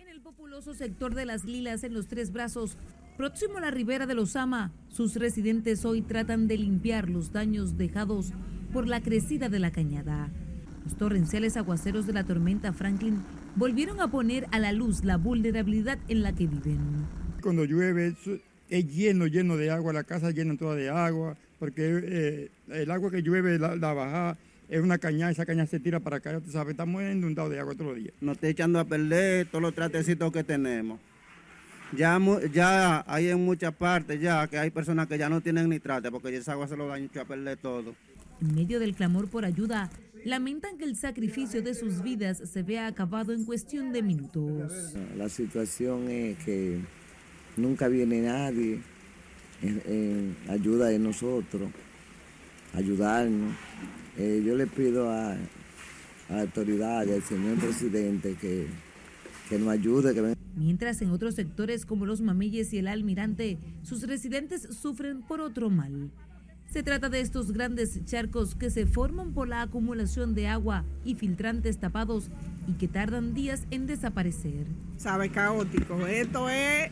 En 0.00 0.08
el 0.08 0.20
populoso 0.20 0.74
sector 0.74 1.14
de 1.14 1.24
Las 1.24 1.44
Lilas, 1.44 1.84
en 1.84 1.94
los 1.94 2.08
Tres 2.08 2.32
Brazos, 2.32 2.76
próximo 3.22 3.58
a 3.58 3.60
la 3.60 3.70
ribera 3.70 4.04
de 4.04 4.16
Lozama, 4.16 4.72
sus 4.88 5.14
residentes 5.14 5.84
hoy 5.84 6.02
tratan 6.02 6.48
de 6.48 6.58
limpiar 6.58 7.08
los 7.08 7.30
daños 7.30 7.78
dejados 7.78 8.32
por 8.72 8.88
la 8.88 9.00
crecida 9.00 9.48
de 9.48 9.60
la 9.60 9.70
cañada. 9.70 10.28
Los 10.82 10.96
torrenciales 10.96 11.56
aguaceros 11.56 12.04
de 12.08 12.14
la 12.14 12.24
tormenta 12.24 12.72
Franklin 12.72 13.22
volvieron 13.54 14.00
a 14.00 14.10
poner 14.10 14.48
a 14.50 14.58
la 14.58 14.72
luz 14.72 15.04
la 15.04 15.18
vulnerabilidad 15.18 16.00
en 16.08 16.24
la 16.24 16.34
que 16.34 16.48
viven. 16.48 16.80
Cuando 17.44 17.64
llueve 17.64 18.16
es 18.68 18.92
lleno, 18.92 19.28
lleno 19.28 19.56
de 19.56 19.70
agua, 19.70 19.92
la 19.92 20.02
casa 20.02 20.32
llena 20.32 20.56
toda 20.56 20.74
de 20.74 20.90
agua, 20.90 21.36
porque 21.60 22.00
eh, 22.02 22.50
el 22.70 22.90
agua 22.90 23.12
que 23.12 23.22
llueve, 23.22 23.56
la, 23.56 23.76
la 23.76 23.92
baja, 23.92 24.36
es 24.68 24.80
una 24.80 24.98
caña, 24.98 25.30
esa 25.30 25.46
caña 25.46 25.64
se 25.66 25.78
tira 25.78 26.00
para 26.00 26.16
acá, 26.16 26.40
tú 26.40 26.50
sabes, 26.50 26.72
estamos 26.72 27.00
inundados 27.04 27.52
de 27.52 27.60
agua 27.60 27.74
todos 27.74 27.92
los 27.92 27.96
días. 27.98 28.14
Nos 28.20 28.34
está 28.34 28.48
echando 28.48 28.80
a 28.80 28.84
perder 28.84 29.46
todos 29.46 29.62
los 29.62 29.74
tratecitos 29.76 30.32
que 30.32 30.42
tenemos. 30.42 30.98
Ya, 31.96 32.18
ya 32.52 33.04
hay 33.06 33.28
en 33.28 33.44
muchas 33.44 33.74
partes 33.74 34.20
ya 34.20 34.46
que 34.46 34.58
hay 34.58 34.70
personas 34.70 35.06
que 35.08 35.18
ya 35.18 35.28
no 35.28 35.40
tienen 35.40 35.68
nitrate 35.68 36.10
porque 36.10 36.34
esa 36.34 36.52
agua 36.52 36.66
se 36.66 36.76
lo 36.76 36.88
daña 36.88 37.08
a 37.20 37.24
perder 37.24 37.58
todo. 37.58 37.94
En 38.40 38.54
medio 38.54 38.80
del 38.80 38.94
clamor 38.94 39.28
por 39.28 39.44
ayuda, 39.44 39.90
lamentan 40.24 40.78
que 40.78 40.84
el 40.84 40.96
sacrificio 40.96 41.62
de 41.62 41.74
sus 41.74 42.02
vidas 42.02 42.42
se 42.44 42.62
vea 42.62 42.86
acabado 42.86 43.32
en 43.32 43.44
cuestión 43.44 43.92
de 43.92 44.02
minutos. 44.02 44.94
La 45.16 45.28
situación 45.28 46.08
es 46.08 46.38
que 46.38 46.80
nunca 47.56 47.88
viene 47.88 48.22
nadie 48.22 48.80
en, 49.62 50.36
ayuda 50.48 50.86
de 50.86 50.98
nosotros, 50.98 51.70
ayudarnos. 52.72 53.54
Eh, 54.18 54.42
yo 54.44 54.56
le 54.56 54.66
pido 54.66 55.10
a, 55.10 55.32
a 55.32 55.36
la 56.30 56.40
autoridad, 56.42 57.00
al 57.00 57.22
señor 57.22 57.58
presidente, 57.58 58.34
que, 58.40 58.66
que 59.52 59.58
nos 59.58 59.68
ayude. 59.68 60.14
Que 60.14 60.36
Mientras 60.56 61.02
en 61.02 61.10
otros 61.10 61.34
sectores 61.34 61.84
como 61.84 62.06
los 62.06 62.20
Mamilles 62.22 62.72
y 62.72 62.78
el 62.78 62.88
Almirante, 62.88 63.58
sus 63.82 64.02
residentes 64.06 64.62
sufren 64.62 65.22
por 65.22 65.40
otro 65.40 65.68
mal. 65.68 66.10
Se 66.70 66.82
trata 66.82 67.10
de 67.10 67.20
estos 67.20 67.52
grandes 67.52 68.02
charcos 68.06 68.54
que 68.54 68.70
se 68.70 68.86
forman 68.86 69.34
por 69.34 69.46
la 69.46 69.60
acumulación 69.60 70.34
de 70.34 70.48
agua 70.48 70.86
y 71.04 71.16
filtrantes 71.16 71.78
tapados 71.78 72.30
y 72.66 72.72
que 72.74 72.88
tardan 72.88 73.34
días 73.34 73.66
en 73.70 73.86
desaparecer. 73.86 74.66
Sabe, 74.96 75.28
caótico. 75.28 76.06
Esto 76.06 76.48
es 76.48 76.90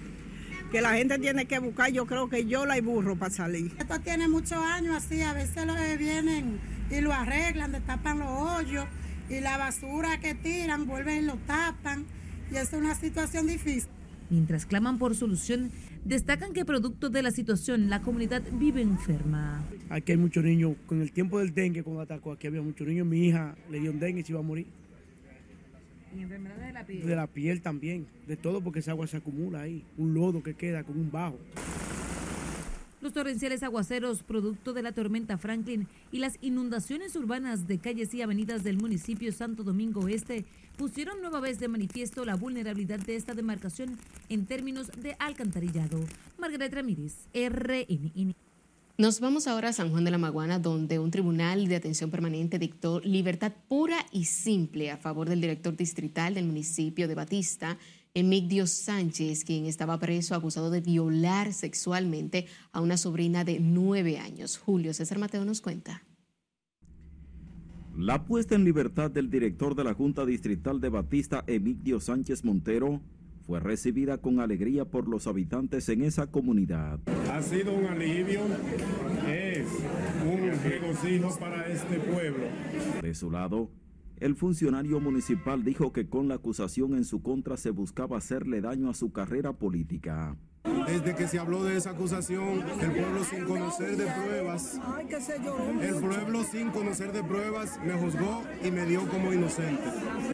que 0.70 0.82
la 0.82 0.92
gente 0.94 1.18
tiene 1.18 1.46
que 1.46 1.58
buscar, 1.60 1.90
yo 1.90 2.04
creo 2.04 2.28
que 2.28 2.44
yo 2.44 2.66
la 2.66 2.74
hay 2.74 2.82
burro 2.82 3.16
para 3.16 3.32
salir. 3.32 3.72
Esto 3.78 4.00
tiene 4.00 4.28
muchos 4.28 4.58
años 4.58 4.96
así, 4.96 5.22
a 5.22 5.32
veces 5.32 5.66
lo 5.66 5.74
vienen 5.98 6.60
y 6.90 7.00
lo 7.00 7.10
arreglan, 7.14 7.72
destapan 7.72 8.18
los 8.18 8.28
hoyos 8.28 8.84
y 9.30 9.40
la 9.40 9.56
basura 9.56 10.20
que 10.20 10.34
tiran 10.34 10.86
vuelven 10.86 11.24
y 11.24 11.26
lo 11.26 11.36
tapan 11.46 12.04
y 12.50 12.56
es 12.56 12.72
una 12.72 12.94
situación 12.94 13.46
difícil. 13.46 13.90
Mientras 14.30 14.64
claman 14.64 14.98
por 14.98 15.16
solución, 15.16 15.70
destacan 16.04 16.52
que 16.52 16.64
producto 16.64 17.10
de 17.10 17.22
la 17.22 17.30
situación 17.32 17.90
la 17.90 18.00
comunidad 18.00 18.42
vive 18.52 18.80
enferma. 18.80 19.64
Aquí 19.88 20.12
hay 20.12 20.18
muchos 20.18 20.44
niños, 20.44 20.76
con 20.86 21.02
el 21.02 21.10
tiempo 21.10 21.40
del 21.40 21.52
dengue 21.52 21.82
cuando 21.82 22.02
atacó, 22.02 22.32
aquí 22.32 22.46
había 22.46 22.62
muchos 22.62 22.86
niños, 22.86 23.06
mi 23.06 23.26
hija 23.26 23.56
le 23.70 23.80
dio 23.80 23.90
un 23.90 23.98
dengue 23.98 24.20
y 24.20 24.24
se 24.24 24.32
iba 24.32 24.40
a 24.40 24.44
morir. 24.44 24.66
¿Y 26.16 26.22
enfermedades 26.22 26.66
de 26.66 26.72
la 26.72 26.86
piel? 26.86 27.06
De 27.06 27.16
la 27.16 27.26
piel 27.26 27.60
también, 27.60 28.06
de 28.26 28.36
todo 28.36 28.60
porque 28.60 28.80
esa 28.80 28.92
agua 28.92 29.06
se 29.06 29.16
acumula 29.16 29.62
ahí, 29.62 29.84
un 29.96 30.14
lodo 30.14 30.42
que 30.42 30.54
queda 30.54 30.84
con 30.84 30.98
un 30.98 31.10
bajo. 31.10 31.38
Los 33.00 33.14
torrenciales 33.14 33.62
aguaceros, 33.62 34.22
producto 34.22 34.74
de 34.74 34.82
la 34.82 34.92
tormenta 34.92 35.38
Franklin 35.38 35.88
y 36.12 36.18
las 36.18 36.36
inundaciones 36.42 37.16
urbanas 37.16 37.66
de 37.66 37.78
calles 37.78 38.12
y 38.12 38.20
avenidas 38.20 38.62
del 38.62 38.76
municipio 38.76 39.32
Santo 39.32 39.62
Domingo 39.62 40.06
Este, 40.06 40.44
pusieron 40.76 41.22
nueva 41.22 41.40
vez 41.40 41.58
de 41.58 41.68
manifiesto 41.68 42.26
la 42.26 42.36
vulnerabilidad 42.36 42.98
de 42.98 43.16
esta 43.16 43.32
demarcación 43.32 43.98
en 44.28 44.44
términos 44.44 44.90
de 45.00 45.16
alcantarillado. 45.18 45.98
Margaret 46.38 46.74
Ramírez, 46.74 47.26
RNN. 47.32 48.34
Nos 48.98 49.18
vamos 49.18 49.46
ahora 49.46 49.70
a 49.70 49.72
San 49.72 49.90
Juan 49.90 50.04
de 50.04 50.10
la 50.10 50.18
Maguana, 50.18 50.58
donde 50.58 50.98
un 50.98 51.10
tribunal 51.10 51.68
de 51.68 51.76
atención 51.76 52.10
permanente 52.10 52.58
dictó 52.58 53.00
libertad 53.00 53.52
pura 53.66 54.04
y 54.12 54.26
simple 54.26 54.90
a 54.90 54.98
favor 54.98 55.26
del 55.26 55.40
director 55.40 55.74
distrital 55.74 56.34
del 56.34 56.44
municipio 56.44 57.08
de 57.08 57.14
Batista, 57.14 57.78
Emigdio 58.12 58.66
Sánchez, 58.66 59.44
quien 59.44 59.66
estaba 59.66 59.98
preso 59.98 60.34
acusado 60.34 60.70
de 60.70 60.80
violar 60.80 61.52
sexualmente 61.52 62.46
a 62.72 62.80
una 62.80 62.96
sobrina 62.96 63.44
de 63.44 63.60
nueve 63.60 64.18
años. 64.18 64.58
Julio 64.58 64.92
César 64.94 65.18
Mateo 65.18 65.44
nos 65.44 65.60
cuenta. 65.60 66.02
La 67.96 68.24
puesta 68.24 68.54
en 68.54 68.64
libertad 68.64 69.10
del 69.10 69.30
director 69.30 69.74
de 69.74 69.84
la 69.84 69.94
Junta 69.94 70.24
Distrital 70.24 70.80
de 70.80 70.88
Batista, 70.88 71.44
Emigdio 71.46 72.00
Sánchez 72.00 72.44
Montero, 72.44 73.00
fue 73.46 73.60
recibida 73.60 74.18
con 74.18 74.40
alegría 74.40 74.84
por 74.84 75.08
los 75.08 75.26
habitantes 75.26 75.88
en 75.88 76.02
esa 76.02 76.28
comunidad. 76.28 77.00
Ha 77.32 77.42
sido 77.42 77.74
un 77.74 77.86
alivio, 77.86 78.40
es 79.28 79.66
un 80.24 80.70
regocijo 80.70 81.36
para 81.38 81.66
este 81.68 81.98
pueblo. 81.98 82.46
De 83.02 83.14
su 83.14 83.30
lado, 83.30 83.70
el 84.20 84.36
funcionario 84.36 85.00
municipal 85.00 85.64
dijo 85.64 85.92
que 85.92 86.08
con 86.08 86.28
la 86.28 86.34
acusación 86.36 86.94
en 86.94 87.04
su 87.04 87.22
contra 87.22 87.56
se 87.56 87.70
buscaba 87.70 88.18
hacerle 88.18 88.60
daño 88.60 88.90
a 88.90 88.94
su 88.94 89.12
carrera 89.12 89.54
política. 89.54 90.36
Desde 90.86 91.16
que 91.16 91.26
se 91.26 91.38
habló 91.38 91.64
de 91.64 91.78
esa 91.78 91.90
acusación, 91.90 92.62
el 92.80 92.92
pueblo 92.92 93.24
sin 93.24 93.44
conocer 93.44 93.96
de 93.96 94.06
pruebas, 94.06 94.80
el 95.80 95.94
pueblo 95.94 96.44
sin 96.44 96.70
conocer 96.70 97.12
de 97.12 97.24
pruebas 97.24 97.80
me 97.82 97.94
juzgó 97.94 98.42
y 98.62 98.70
me 98.70 98.84
dio 98.84 99.08
como 99.08 99.32
inocente. 99.32 99.84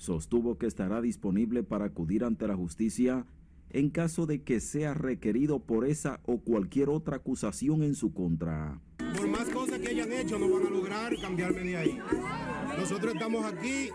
Sostuvo 0.01 0.59
que 0.59 0.67
estará 0.67 1.01
disponible 1.01 1.63
para 1.63 1.85
acudir 1.85 2.25
ante 2.25 2.49
la 2.49 2.57
justicia 2.57 3.25
en 3.71 3.91
caso 3.91 4.27
de 4.27 4.43
que 4.43 4.59
sea 4.59 4.95
requerido 4.95 5.61
por 5.61 5.87
esa 5.87 6.21
o 6.25 6.39
cualquier 6.41 6.89
otra 6.89 7.17
acusación 7.17 7.83
en 7.83 7.95
su 7.95 8.13
contra. 8.13 8.81
Por 9.17 9.29
más 9.29 9.49
cosas 9.51 9.79
que 9.79 9.89
hayan 9.89 10.13
hecho, 10.13 10.39
no 10.39 10.51
van 10.51 10.67
a 10.67 10.71
lograr 10.71 11.13
cambiarme 11.21 11.61
de 11.61 11.77
ahí. 11.77 11.99
Nosotros 12.79 13.15
estamos 13.15 13.45
aquí 13.45 13.89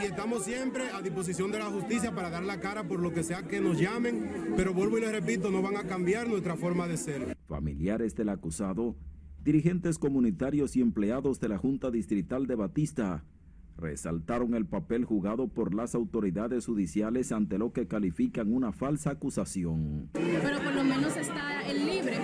y 0.00 0.04
estamos 0.04 0.44
siempre 0.44 0.90
a 0.90 1.02
disposición 1.02 1.52
de 1.52 1.58
la 1.58 1.66
justicia 1.66 2.14
para 2.14 2.30
dar 2.30 2.42
la 2.42 2.60
cara 2.60 2.84
por 2.84 3.00
lo 3.00 3.12
que 3.12 3.22
sea 3.22 3.42
que 3.42 3.60
nos 3.60 3.78
llamen, 3.78 4.54
pero 4.56 4.72
vuelvo 4.72 4.98
y 4.98 5.02
les 5.02 5.12
repito, 5.12 5.50
no 5.50 5.62
van 5.62 5.76
a 5.76 5.84
cambiar 5.84 6.28
nuestra 6.28 6.56
forma 6.56 6.88
de 6.88 6.96
ser. 6.96 7.36
Familiares 7.46 8.14
del 8.14 8.30
acusado, 8.30 8.96
dirigentes 9.42 9.98
comunitarios 9.98 10.76
y 10.76 10.80
empleados 10.80 11.40
de 11.40 11.48
la 11.48 11.58
Junta 11.58 11.90
Distrital 11.90 12.46
de 12.46 12.54
Batista 12.54 13.24
resaltaron 13.76 14.54
el 14.54 14.66
papel 14.66 15.04
jugado 15.04 15.48
por 15.48 15.74
las 15.74 15.94
autoridades 15.94 16.66
judiciales 16.66 17.32
ante 17.32 17.58
lo 17.58 17.72
que 17.72 17.86
califican 17.86 18.52
una 18.52 18.72
falsa 18.72 19.10
acusación. 19.10 20.08
Pero 20.12 20.62
por 20.62 20.74
lo 20.74 20.84
menos 20.84 21.16
está 21.16 21.68
el 21.68 21.86
libre 21.86 22.18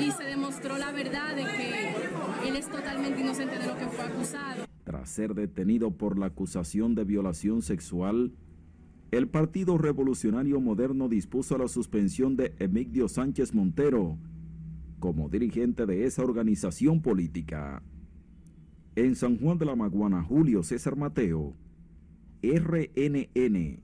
y 0.00 0.10
se 0.10 0.24
demostró 0.24 0.78
la 0.78 0.92
verdad 0.92 1.34
de 1.34 1.44
que 1.44 2.48
él 2.48 2.56
es 2.56 2.68
totalmente 2.68 3.20
inocente 3.20 3.58
de 3.58 3.66
lo 3.66 3.76
que 3.76 3.86
fue 3.86 4.04
acusado. 4.04 4.71
Ser 5.04 5.34
detenido 5.34 5.90
por 5.92 6.18
la 6.18 6.26
acusación 6.26 6.94
de 6.94 7.04
violación 7.04 7.62
sexual, 7.62 8.32
el 9.10 9.28
Partido 9.28 9.78
Revolucionario 9.78 10.60
Moderno 10.60 11.08
dispuso 11.08 11.58
la 11.58 11.68
suspensión 11.68 12.36
de 12.36 12.54
Emigdio 12.58 13.08
Sánchez 13.08 13.54
Montero 13.54 14.18
como 15.02 15.28
dirigente 15.28 15.84
de 15.84 16.06
esa 16.06 16.22
organización 16.22 17.02
política. 17.02 17.82
En 18.94 19.16
San 19.16 19.36
Juan 19.36 19.58
de 19.58 19.66
la 19.66 19.74
Maguana, 19.74 20.22
Julio 20.22 20.62
César 20.62 20.96
Mateo, 20.96 21.56
RNN. 22.40 23.80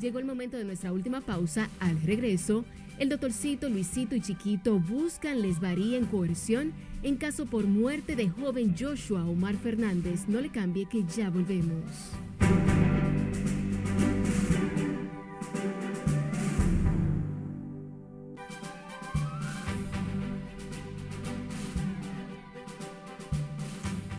Llegó 0.00 0.18
el 0.20 0.24
momento 0.24 0.56
de 0.56 0.64
nuestra 0.64 0.92
última 0.92 1.20
pausa. 1.20 1.68
Al 1.80 2.00
regreso, 2.02 2.64
el 2.98 3.08
doctorcito, 3.08 3.68
Luisito 3.68 4.14
y 4.14 4.20
Chiquito 4.20 4.78
buscan 4.78 5.42
les 5.42 5.60
varía 5.60 5.98
en 5.98 6.06
coerción 6.06 6.72
en 7.02 7.16
caso 7.16 7.46
por 7.46 7.66
muerte 7.66 8.16
de 8.16 8.28
joven 8.28 8.74
Joshua 8.78 9.24
Omar 9.24 9.56
Fernández. 9.56 10.26
No 10.28 10.40
le 10.40 10.50
cambie 10.50 10.86
que 10.86 11.04
ya 11.04 11.28
volvemos. 11.30 11.84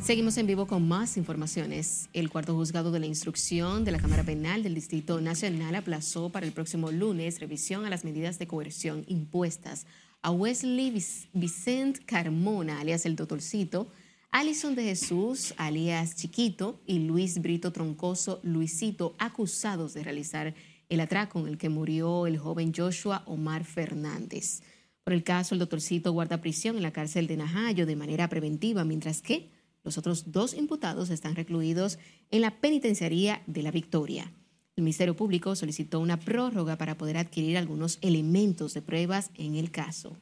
Seguimos 0.06 0.38
en 0.38 0.46
vivo 0.46 0.68
con 0.68 0.88
más 0.88 1.18
informaciones. 1.18 2.10
El 2.14 2.30
cuarto 2.30 2.54
juzgado 2.54 2.92
de 2.92 3.00
la 3.00 3.08
instrucción 3.08 3.84
de 3.84 3.92
la 3.92 3.98
Cámara 3.98 4.22
Penal 4.22 4.62
del 4.62 4.76
Distrito 4.76 5.20
Nacional 5.20 5.74
aplazó 5.74 6.30
para 6.30 6.46
el 6.46 6.52
próximo 6.52 6.92
lunes 6.92 7.40
revisión 7.40 7.86
a 7.86 7.90
las 7.90 8.06
medidas 8.06 8.38
de 8.38 8.46
coerción 8.46 9.04
impuestas 9.08 9.88
a 10.22 10.30
Wesley 10.30 11.04
Vicente 11.34 12.02
Carmona, 12.06 12.82
alias 12.82 13.08
el 13.08 13.16
Doctorcito, 13.16 13.88
Alison 14.30 14.76
de 14.76 14.84
Jesús, 14.84 15.56
alias 15.58 16.16
Chiquito, 16.16 16.80
y 16.86 17.00
Luis 17.00 17.42
Brito 17.42 17.72
Troncoso, 17.72 18.40
Luisito, 18.44 19.16
acusados 19.18 19.96
de 19.96 20.04
realizar 20.04 20.54
el 20.88 21.00
atraco 21.00 21.40
en 21.40 21.48
el 21.48 21.58
que 21.58 21.70
murió 21.70 22.28
el 22.28 22.38
joven 22.38 22.74
Joshua 22.78 23.24
Omar 23.26 23.64
Fernández. 23.64 24.62
Por 25.04 25.14
el 25.14 25.24
caso, 25.24 25.56
el 25.56 25.60
doctorcito 25.60 26.12
guarda 26.12 26.42
prisión 26.42 26.78
en 26.78 26.84
la 26.84 26.94
cárcel 26.94 27.26
de 27.26 27.38
Najayo 27.38 27.88
de 27.88 27.96
manera 27.96 28.30
preventiva, 28.30 28.84
mientras 28.84 29.24
que 29.24 29.55
los 29.86 29.98
otros 29.98 30.32
dos 30.32 30.54
imputados 30.54 31.10
están 31.12 31.36
recluidos 31.36 32.00
en 32.32 32.42
la 32.42 32.60
penitenciaría 32.60 33.44
de 33.48 33.64
la 33.64 33.72
Victoria. 33.72 34.34
El 34.76 34.84
Ministerio 34.84 35.16
Público 35.16 35.56
solicitó 35.56 36.02
una 36.02 36.20
prórroga 36.20 36.76
para 36.78 36.98
poder 36.98 37.16
adquirir 37.16 37.58
algunos 37.58 38.00
elementos 38.02 38.74
de 38.74 38.82
pruebas 38.82 39.32
en 39.36 39.56
el 39.56 39.72
caso. 39.72 40.18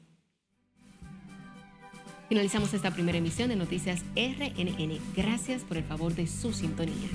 Finalizamos 2.30 2.74
esta 2.74 2.94
primera 2.94 3.18
emisión 3.18 3.50
de 3.50 3.56
Noticias 3.56 4.04
RNN. 4.16 5.00
Gracias 5.16 5.64
por 5.64 5.78
el 5.78 5.84
favor 5.84 6.14
de 6.14 6.28
su 6.28 6.54
sintonía. 6.54 7.10